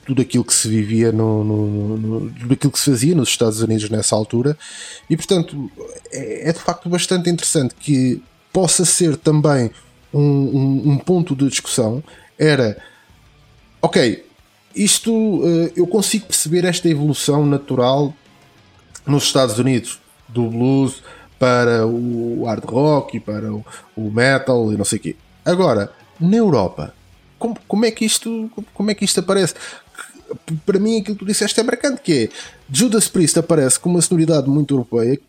[0.05, 3.59] Tudo aquilo que se vivia no, no, no, tudo aquilo que se fazia nos Estados
[3.59, 4.55] Unidos nessa altura,
[5.09, 5.67] e portanto
[6.11, 8.21] é, é de facto bastante interessante que
[8.53, 9.71] possa ser também
[10.13, 12.03] um, um, um ponto de discussão.
[12.37, 12.77] Era
[13.81, 14.23] ok,
[14.75, 18.13] isto eh, eu consigo perceber esta evolução natural
[19.07, 21.01] nos Estados Unidos do blues
[21.39, 23.65] para o hard rock e para o,
[23.95, 25.15] o metal e não sei o quê.
[25.43, 26.93] Agora, na Europa,
[27.37, 29.53] como, como é que isto como é que isto aparece?
[30.65, 32.29] Para mim aquilo que tu disseste é marcante que é
[32.71, 35.19] Judas Priest aparece com uma sonoridade muito europeia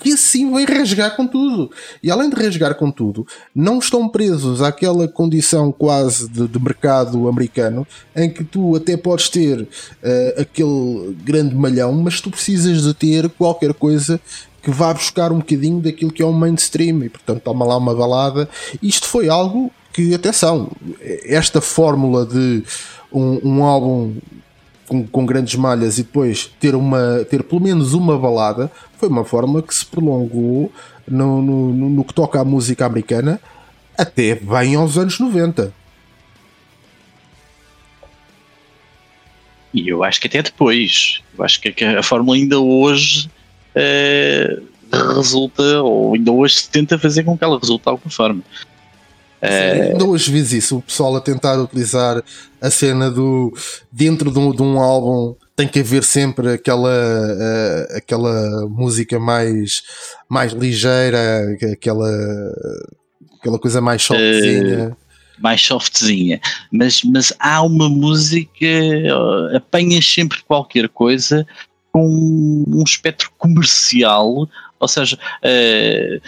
[0.00, 1.70] que assim vem rasgar com tudo.
[2.02, 7.28] E além de rasgar com tudo, não estão presos àquela condição quase de, de mercado
[7.28, 9.66] americano em que tu até podes ter
[10.02, 14.20] eh, aquele grande malhão, mas tu precisas de ter qualquer coisa
[14.62, 17.94] que vá buscar um bocadinho daquilo que é o mainstream e portanto toma lá uma
[17.94, 18.48] balada.
[18.82, 20.70] Isto foi algo que, atenção,
[21.24, 22.62] esta fórmula de
[23.12, 24.16] um, um álbum
[24.86, 29.24] com, com grandes malhas e depois ter, uma, ter pelo menos uma balada foi uma
[29.24, 30.72] forma que se prolongou
[31.06, 33.40] no, no, no- que toca à música americana
[33.96, 35.72] até bem aos anos 90.
[39.72, 41.20] E eu acho que até depois.
[41.36, 43.28] Eu acho que a Fórmula ainda hoje
[44.92, 48.42] resulta, ou ainda hoje se tenta fazer com que ela resulte de alguma forma.
[49.40, 52.22] Ainda hoje vês isso, o pessoal a tentar utilizar
[52.60, 53.52] a cena do
[53.90, 59.82] dentro de um, de um álbum tem que haver sempre aquela, eh, aquela música mais,
[60.28, 62.08] mais ligeira, aquela,
[63.40, 64.96] aquela coisa mais softzinha.
[65.40, 68.66] mais softzinha, mas, mas há uma música,
[69.52, 71.44] apanhas sempre qualquer coisa
[71.92, 76.20] com um espectro comercial, ou seja, eh,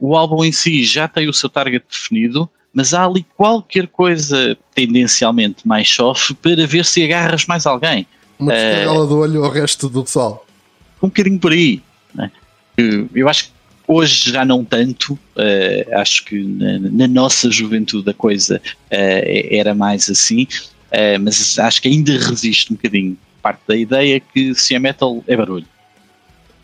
[0.00, 4.56] o álbum em si já tem o seu target definido, mas há ali qualquer coisa
[4.74, 8.06] tendencialmente mais soft para ver se agarras mais alguém.
[8.38, 10.44] Uma eh, descarga do olho ao resto do pessoal.
[11.02, 11.80] um bocadinho por aí.
[12.14, 12.30] né?
[12.76, 13.50] Eu- acho que
[13.86, 19.74] hoje já não tanto, eh, acho que na, na nossa juventude a coisa eh, era
[19.74, 20.46] mais assim,
[21.20, 25.36] mas acho que ainda resiste um bocadinho parte da ideia que se é metal é
[25.36, 25.66] barulho.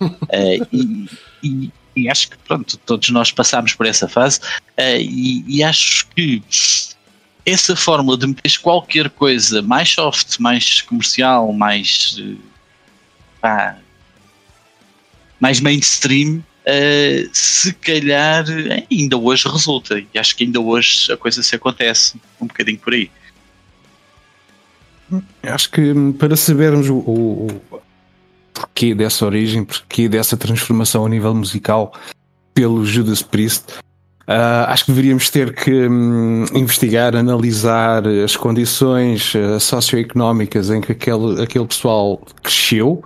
[0.33, 1.07] Eh, e,
[1.43, 4.41] e- e acho que pronto, todos nós passámos por essa fase
[4.75, 6.43] eh, e, e acho que
[7.45, 12.37] essa fórmula de meter qualquer coisa mais soft, mais comercial, mais eh,
[13.43, 13.77] pá,
[15.39, 16.43] mais mainstream,
[17.33, 18.45] se calhar
[18.91, 20.03] ainda hoje resulta.
[20.15, 23.11] E acho que ainda hoje a coisa se acontece um bocadinho por aí.
[25.43, 27.49] Acho que hum, para sabermos o, o,
[28.53, 31.93] porquê dessa origem, porquê dessa transformação a nível musical
[32.55, 33.65] pelo Judas Priest,
[34.27, 40.93] ah, acho que deveríamos ter que hum, investigar, analisar as condições ah, socioeconómicas em que
[40.93, 43.03] aquele, aquele pessoal cresceu,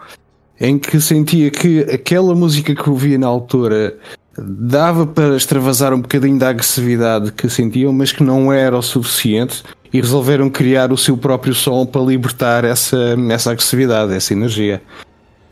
[0.60, 3.96] em que sentia que aquela música que ouvia na altura
[4.36, 9.62] dava para extravasar um bocadinho da agressividade que sentiam, mas que não era o suficiente
[9.94, 14.82] e resolveram criar o seu próprio som para libertar essa, essa agressividade, essa energia.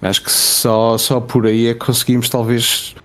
[0.03, 2.97] Acho que só, só por aí é que conseguimos talvez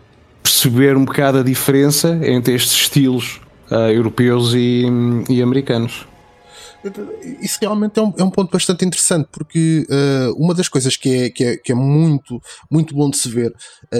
[0.41, 4.85] perceber um bocado a diferença entre estes estilos ah, europeus e,
[5.29, 6.07] e americanos.
[7.39, 11.09] Isso realmente é um, é um ponto bastante interessante, porque uh, uma das coisas que
[11.09, 13.99] é, que é, que é muito, muito bom de se ver uh,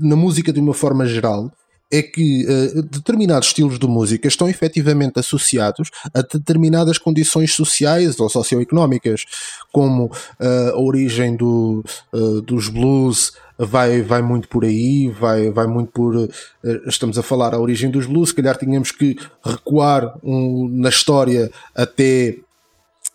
[0.00, 1.50] na música de uma forma geral
[1.90, 8.28] é que uh, determinados estilos de música estão efetivamente associados a determinadas condições sociais ou
[8.28, 9.24] socioeconómicas,
[9.72, 15.66] como uh, a origem do, uh, dos blues vai, vai muito por aí, vai, vai
[15.66, 16.30] muito por.
[16.86, 21.50] Estamos a falar a origem dos blues, se calhar tínhamos que recuar um, na história
[21.74, 22.38] até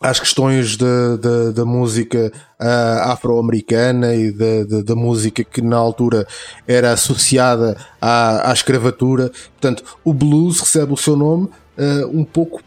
[0.10, 6.28] às questões da, música uh, afro-americana e da, da, música que na altura
[6.68, 9.32] era associada à, à escravatura.
[9.60, 12.64] Portanto, o blues recebe o seu nome Uh, um pouco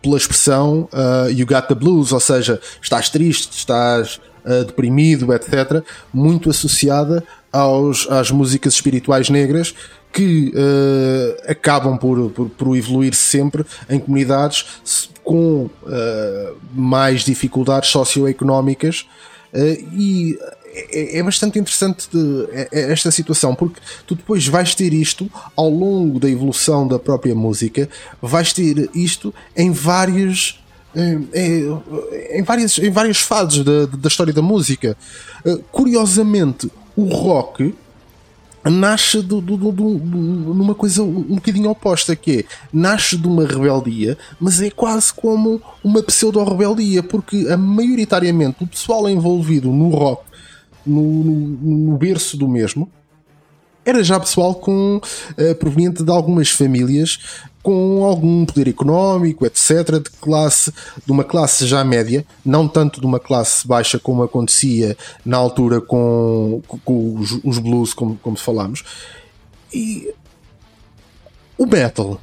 [0.00, 5.84] pela expressão uh, you got the blues, ou seja, estás triste, estás uh, deprimido, etc.,
[6.10, 7.22] muito associada
[7.52, 9.74] aos, às músicas espirituais negras
[10.16, 10.50] que
[11.46, 14.64] acabam por, por, por, evoluir sempre em comunidades
[15.22, 15.68] com
[16.74, 19.06] mais dificuldades socioeconómicas
[19.92, 20.38] e
[20.76, 25.30] é, é, bastante interessante de, é, é esta situação, porque tu depois vais ter isto
[25.56, 27.88] ao longo da evolução da própria música,
[28.20, 30.62] vais ter isto em vários.
[30.94, 31.28] Em,
[32.38, 34.96] em, várias, em várias fases da, da história da música.
[35.44, 37.74] Uh, curiosamente, o rock
[38.70, 44.16] nasce do, do, do, numa coisa um bocadinho oposta, que é nasce de uma rebeldia,
[44.40, 50.24] mas é quase como uma pseudo-rebeldia, porque a, maioritariamente o pessoal envolvido no rock
[50.86, 52.90] no, no berço do mesmo,
[53.86, 57.18] era já pessoal com uh, proveniente de algumas famílias
[57.62, 60.72] com algum poder económico, etc., de classe,
[61.04, 65.80] de uma classe já média, não tanto de uma classe baixa como acontecia na altura
[65.80, 68.84] com, com os, os, blues, como, como falámos.
[69.74, 70.14] E
[71.58, 72.20] o metal,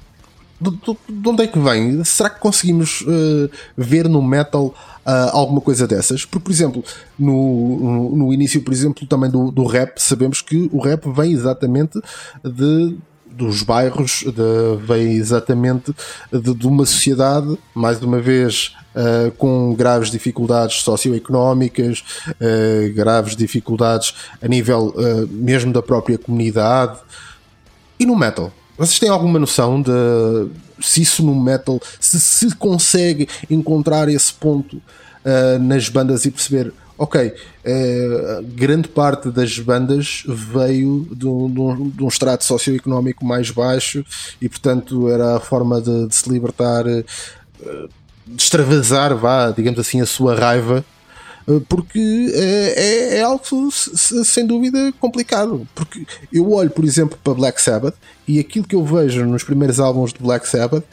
[0.61, 2.01] de, de, de, onde é que vem?
[2.05, 4.73] Será que conseguimos uh, ver no metal
[5.05, 6.25] uh, alguma coisa dessas.
[6.25, 6.83] Porque, por exemplo,
[7.17, 11.31] no, no, no início, por exemplo, também do, do rap, sabemos que o rap vem
[11.31, 11.99] exatamente
[12.43, 12.97] de
[13.35, 15.93] dos bairros de, vem exatamente
[16.31, 24.13] de, de, uma sociedade, mais uma vez, uh, com graves dificuldades socioeconómicas, uh, graves dificuldades
[24.41, 26.99] a nível uh, mesmo da própria comunidade.
[27.99, 28.51] E no metal?
[28.77, 29.91] Vocês têm alguma noção de
[30.83, 36.73] se isso no metal, se se consegue encontrar esse ponto uh, nas bandas e perceber,
[36.97, 43.25] ok, uh, grande parte das bandas veio de um, de um, de um extrato socioeconómico
[43.25, 44.05] mais baixo
[44.41, 47.03] e, portanto, era a forma de, de se libertar, uh,
[48.25, 50.85] de extravasar, vá, digamos assim, a sua raiva
[51.67, 55.67] porque é, é, algo sem dúvida complicado.
[55.75, 57.95] Porque eu olho, por exemplo, para Black Sabbath
[58.27, 60.83] e aquilo que eu vejo nos primeiros álbuns de Black Sabbath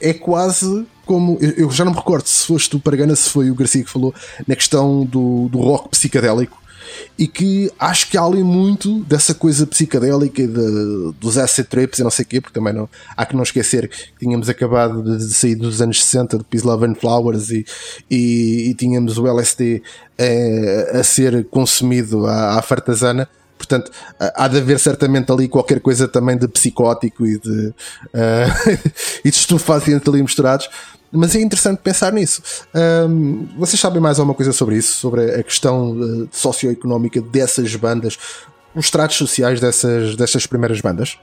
[0.00, 1.38] é quase como.
[1.40, 4.14] Eu já não me recordo se foste tu, Paragana, se foi o Garcia que falou
[4.46, 6.58] na questão do, do rock psicadélico
[7.18, 12.02] e que acho que há ali muito dessa coisa psicadélica de, dos acid trips e
[12.02, 15.34] não sei o quê, porque também não, há que não esquecer que tínhamos acabado de
[15.34, 17.64] sair dos anos 60 de Peace, Love and Flowers e,
[18.10, 19.82] e, e tínhamos o LSD
[20.16, 23.28] é, a ser consumido à, à fartazana.
[23.56, 27.74] Portanto, há de haver certamente ali qualquer coisa também de psicótico e de, uh,
[29.24, 30.70] e de estupefaciente ali misturados.
[31.10, 32.42] Mas é interessante pensar nisso.
[33.08, 34.94] Um, vocês sabem mais alguma coisa sobre isso?
[34.96, 38.18] Sobre a questão uh, socioeconómica dessas bandas,
[38.74, 41.18] os tratos sociais dessas, dessas primeiras bandas?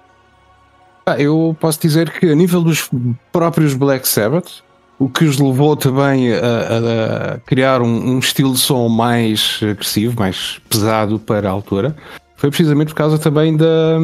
[1.06, 2.90] Ah, eu posso dizer que a nível dos
[3.32, 4.64] próprios Black Sabbath,
[4.98, 9.60] o que os levou também a, a, a criar um, um, estilo de som mais
[9.62, 11.96] agressivo, mais pesado para a altura,
[12.36, 13.98] foi precisamente por causa também da,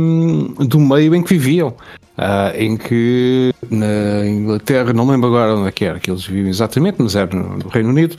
[0.60, 1.76] do meio em que viviam.
[2.18, 6.50] Uh, em que na Inglaterra, não lembro agora onde é que era que eles viviam
[6.50, 8.16] exatamente, mas era no, no Reino Unido,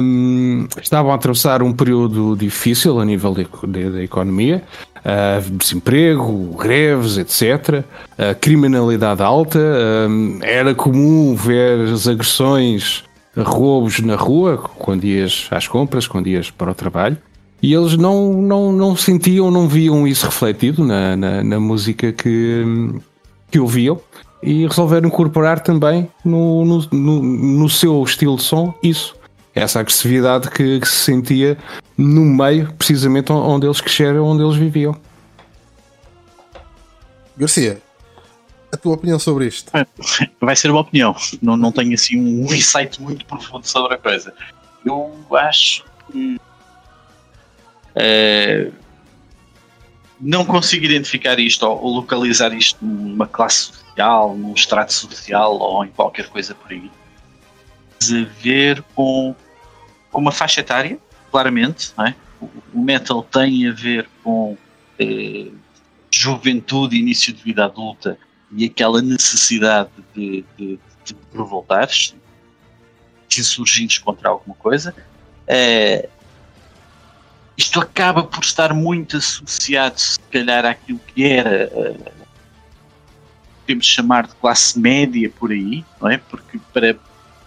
[0.00, 4.62] um, estavam a atravessar um período difícil a nível da economia,
[4.98, 9.58] uh, desemprego, greves, etc., uh, criminalidade alta,
[10.08, 13.02] um, era comum ver as agressões,
[13.36, 17.16] roubos na rua, quando ias às compras, quando ias para o trabalho.
[17.60, 22.64] E eles não, não, não sentiam, não viam isso refletido na, na, na música que,
[23.50, 24.00] que ouviam
[24.42, 29.16] e resolveram incorporar também no, no, no, no seu estilo de som isso.
[29.54, 31.58] Essa agressividade que, que, se sentia
[31.96, 34.96] no meio, precisamente onde eles cresceram, onde eles viviam.
[37.36, 37.82] Garcia,
[38.72, 39.72] a tua opinião sobre isto?
[40.40, 44.32] Vai ser uma opinião, não, não tenho assim um insight muito profundo sobre a coisa.
[44.84, 46.38] Eu acho que
[47.98, 48.72] Uh,
[50.20, 55.88] não consigo identificar isto ou, localizar isto numa classe social, num extrato social ou em
[55.90, 56.90] qualquer coisa por aí.
[58.02, 59.34] a ver com,
[60.10, 60.98] com uma faixa etária,
[61.30, 61.92] claramente.
[62.04, 62.14] É?
[62.40, 64.56] o, o metal tem a ver com
[64.98, 65.50] eh,
[66.10, 68.18] juventude, início de vida adulta
[68.52, 72.14] e aquela necessidade de, de, de revoltar-se,
[73.28, 74.94] de insurgir contra alguma coisa.
[75.46, 76.08] Eh,
[77.58, 82.12] isto acaba por estar muito associado, se calhar, àquilo que era, eh,
[83.62, 86.18] podemos chamar de classe média por aí, não é?
[86.18, 86.96] Porque para,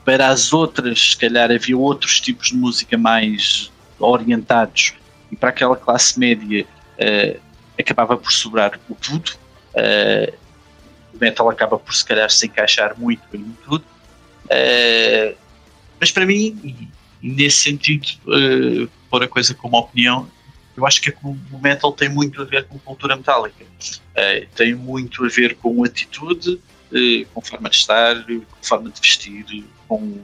[0.04, 4.94] para as outras, se calhar, havia outros tipos de música mais orientados
[5.32, 7.40] e para aquela classe média eh,
[7.80, 9.32] acabava por sobrar o tudo.
[9.74, 10.34] Eh,
[11.14, 13.86] o metal acaba por, se calhar, se encaixar muito em tudo.
[14.50, 15.36] Eh,
[15.98, 16.90] mas para mim,
[17.22, 20.28] nesse sentido, pôr a coisa como opinião,
[20.76, 23.66] eu acho que o metal tem muito a ver com cultura metálica.
[24.16, 26.60] Eh, tem muito a ver com atitude,
[26.94, 30.20] eh, com forma de estar, com forma de vestir, com,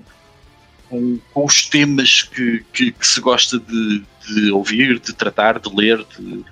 [0.90, 5.70] com, com os temas que, que, que se gosta de, de ouvir, de tratar, de
[5.76, 6.04] ler.
[6.18, 6.46] de-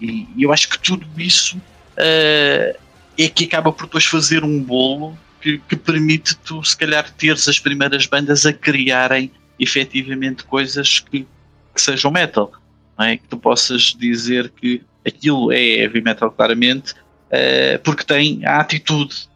[0.00, 1.60] e, eu acho que tudo isso
[1.96, 2.74] eh,
[3.18, 7.46] é que acaba por depois fazer um bolo que, que permite tu, se calhar, teres
[7.48, 11.26] as primeiras bandas a criarem efetivamente coisas que,
[11.74, 12.52] que sejam metal.
[12.98, 13.16] Não é?
[13.16, 16.94] Que tu possas dizer que aquilo é heavy metal claramente
[17.30, 19.28] eh, porque tem a atitude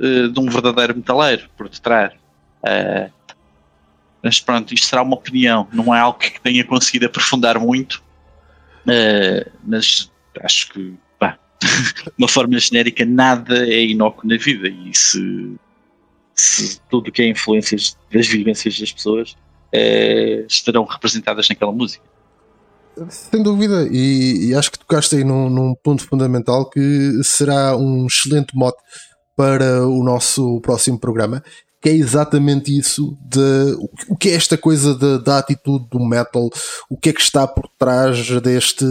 [0.00, 2.12] eh, de um verdadeiro metaleiro por detrás.
[2.64, 3.10] Eh,
[4.22, 8.02] mas pronto, isto será uma opinião, não é algo que tenha conseguido aprofundar muito,
[9.64, 10.10] mas
[10.42, 15.56] acho que, pá, de uma forma genérica, nada é inócuo na vida e se,
[16.34, 19.36] se tudo que é influências das vivências das pessoas
[19.72, 22.04] eh, estarão representadas naquela música.
[23.10, 28.06] Sem dúvida, e, e acho que tocaste aí num, num ponto fundamental que será um
[28.06, 28.78] excelente mote
[29.36, 31.44] para o nosso próximo programa,
[31.78, 33.76] que é exatamente isso de
[34.08, 36.48] o- que é esta coisa da- da atitude do metal,
[36.88, 38.86] o que é que está por trás deste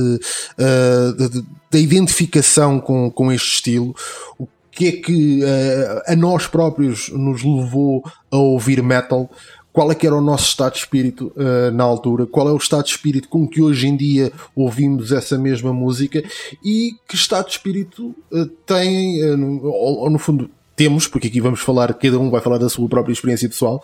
[0.59, 3.95] ah, de- de- da identificação com, com este estilo,
[4.37, 9.31] o que é que ah, a nós próprios nos levou a ouvir metal,
[9.75, 12.55] qual é que era o nosso estado de espírito uh, na altura, qual é o
[12.55, 16.23] estado de espírito com que hoje em dia ouvimos essa mesma música
[16.63, 21.41] e que estado de espírito uh, tem, uh, no, ou, no fundo temos, porque aqui
[21.41, 23.83] vamos falar, cada um vai falar da sua própria experiência pessoal,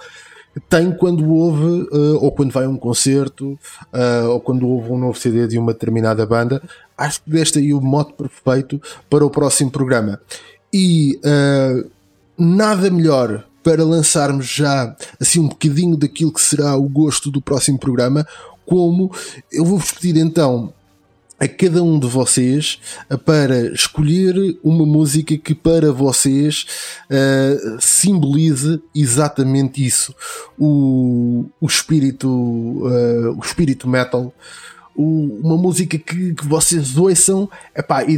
[0.69, 1.87] tem quando ouve,
[2.19, 3.57] ou quando vai a um concerto,
[4.29, 6.61] ou quando ouve um novo CD de uma determinada banda.
[6.97, 10.19] Acho que deste aí o mote perfeito para o próximo programa.
[10.73, 11.17] E
[12.37, 17.77] nada melhor para lançarmos já assim um bocadinho daquilo que será o gosto do próximo
[17.79, 18.25] programa,
[18.65, 19.11] como
[19.51, 20.73] eu vou-vos pedir então
[21.39, 26.67] a cada um de vocês uh, para escolher uma música que para vocês
[27.09, 30.13] uh, simbolize exatamente isso.
[30.57, 34.31] O, o espírito uh, o espírito metal.
[34.95, 38.13] O- uma música que, que vocês ouçam epá, e,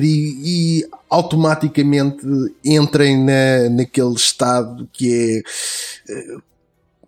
[0.81, 2.25] e automaticamente
[2.65, 6.37] entrem na, naquele estado que é eh,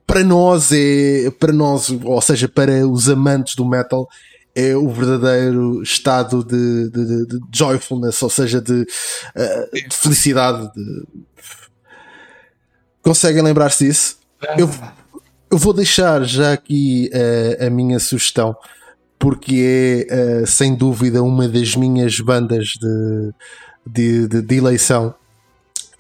[0.06, 4.08] para nós é para nós, ou seja, para os amantes do metal
[4.54, 8.86] é o verdadeiro estado de, de, de- joyfulness, ou seja, de,
[9.36, 10.72] eh, de felicidade.
[10.74, 11.04] de-
[13.02, 14.18] Conseguem lembrar-se disso?
[14.58, 14.70] Eu,
[15.52, 18.56] eu vou deixar já aqui eh, a minha sugestão,
[19.20, 23.32] porque é sem dúvida uma das minhas bandas de,
[23.86, 25.14] de, de, de eleição.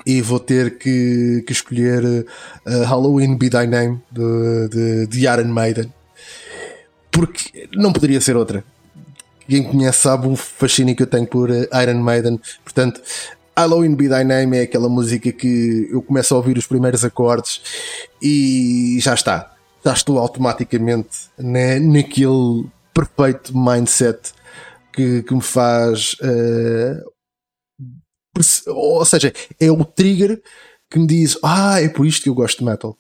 [0.05, 2.25] E vou ter que, que escolher
[2.65, 5.91] eh, Halloween Be Thy Name de, de, de Iron Maiden,
[7.11, 8.63] porque não poderia ser outra.
[9.47, 13.01] Quem conhece sabe o fascínio que eu tenho por eh, Iron Maiden, portanto.
[13.57, 17.61] Halloween Be Thy Name é aquela música que eu começo a ouvir os primeiros acordes
[18.21, 19.53] e já está.
[19.83, 24.33] Já estou automaticamente na, naquele perfeito mindset
[24.91, 26.17] que, que me faz.
[28.67, 30.41] Ou seja, é o trigger
[30.89, 32.97] que me diz: Ah, é por isto que eu gosto de metal.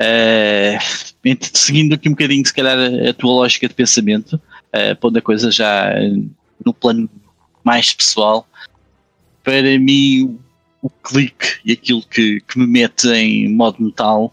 [0.00, 0.78] Eh,
[1.24, 4.40] ent- seguindo aqui um bocadinho, se calhar, a, a tua lógica de pensamento,
[4.72, 6.12] eh, pondo a coisa já eh,
[6.64, 7.10] no plano
[7.64, 8.46] mais pessoal,
[9.42, 10.38] para mim
[10.80, 14.32] o clique e aquilo que, que me mete em modo metal,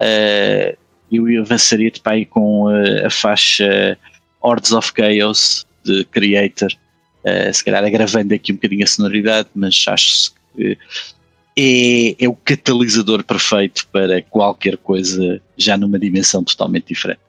[0.00, 0.76] eh,
[1.12, 3.96] eu avançaria de pai com eh, a faixa
[4.40, 6.70] Hordes of Chaos de Creator,
[7.24, 10.78] eh, se calhar agravando aqui um bocadinho a sonoridade, mas acho que
[11.56, 17.20] é, é o catalisador perfeito para qualquer coisa já numa dimensão totalmente diferente.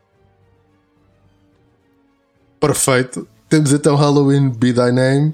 [2.60, 3.28] Perfeito.
[3.48, 5.34] Temos então Halloween Be Thy Name.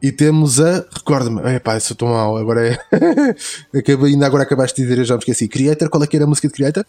[0.00, 0.86] E temos a.
[0.92, 2.78] Recorda-me, epá, eu estou mal, agora é.
[3.76, 5.48] Acabei, ainda agora acabaste de dizer, eu já me esqueci.
[5.48, 6.86] Creator, qual é que era a música de Creator?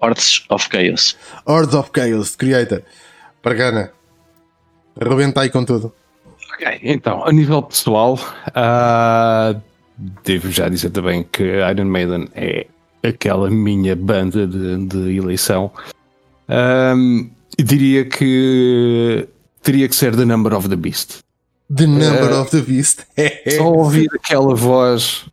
[0.00, 1.16] Hordes of Chaos.
[1.46, 2.82] Hordes of Chaos, Creator.
[3.40, 3.92] Pargana.
[5.00, 5.94] Arrebenta aí com tudo.
[6.54, 8.18] Ok, então, a nível pessoal,
[8.54, 9.54] ah,
[10.24, 12.66] devo já dizer também que Iron Maiden é
[13.02, 15.70] aquela minha banda de, de eleição.
[16.48, 19.26] Ahm, diria que
[19.62, 21.20] teria que ser The Number of the Beast.
[21.74, 23.00] The Number Eh, of the Beast.
[23.56, 25.24] Só ouvir aquela voz.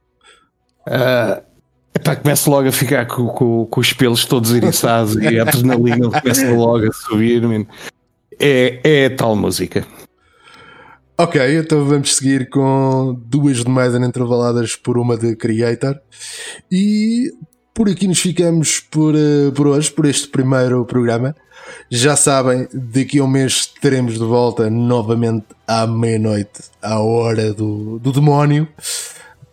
[0.87, 1.41] ah,
[1.93, 6.09] epá, começo logo a ficar com, com- com os pelos todos eriçados e a adrenalina
[6.21, 7.41] começa logo a subir.
[7.41, 7.65] man.
[8.39, 9.85] É, é tal música.
[11.21, 15.99] Ok, então vamos seguir com duas de Maiden intervaladas por uma de Creator.
[16.71, 17.33] E
[17.73, 21.35] por aqui nos ficamos por, eh, por hoje, por este primeiro programa.
[21.89, 27.99] Já sabem, daqui a um mês estaremos de volta novamente à meia-noite, à hora do,
[27.99, 28.65] do demónio,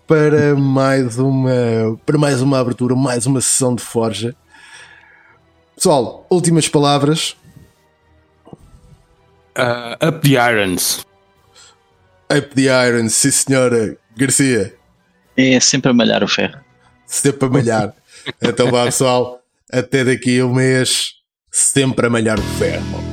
[0.07, 4.37] para mais uma para mais uma abertura, mais uma sessão de forja.
[5.75, 7.37] Pessoal, últimas palavras.
[9.57, 11.05] Ah, Up the Irons.
[12.31, 14.75] Up the Iron, sim senhora Garcia.
[15.37, 16.59] É sempre a malhar o ferro.
[17.07, 17.95] sempre a malhar.
[18.43, 19.41] Então vá pessoal,
[19.73, 21.13] até daqui a um mês,
[21.49, 23.06] sempre a malhar o ferro.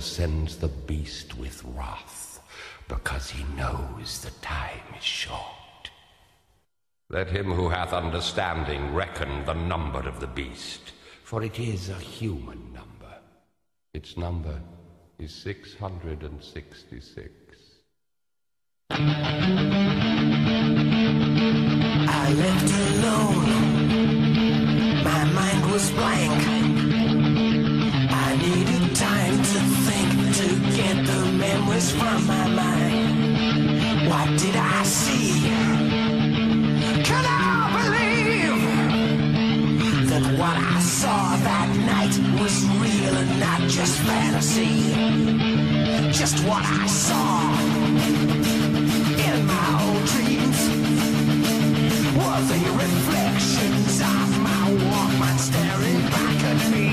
[0.00, 2.40] sends the beast with wrath,
[2.88, 5.90] because he knows the time is short.
[7.08, 10.92] Let him who hath understanding reckon the number of the beast,
[11.24, 13.20] for it is a human number.
[13.92, 14.60] Its number
[15.18, 17.32] is 666.
[22.08, 23.50] I left alone.
[25.04, 25.41] My mind
[43.82, 44.92] just fantasy.
[46.12, 47.50] Just what I saw
[49.26, 50.60] in my old dreams
[52.16, 56.91] were the reflections of my Walkman staring back at me.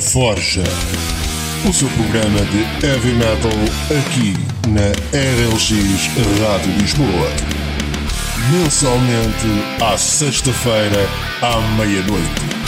[0.00, 0.62] Forja,
[1.68, 3.50] o seu programa de heavy metal
[3.98, 4.34] aqui
[4.68, 6.10] na RLX
[6.40, 7.30] Rádio Lisboa.
[8.52, 11.08] Mensalmente à sexta-feira
[11.40, 12.65] à meia-noite.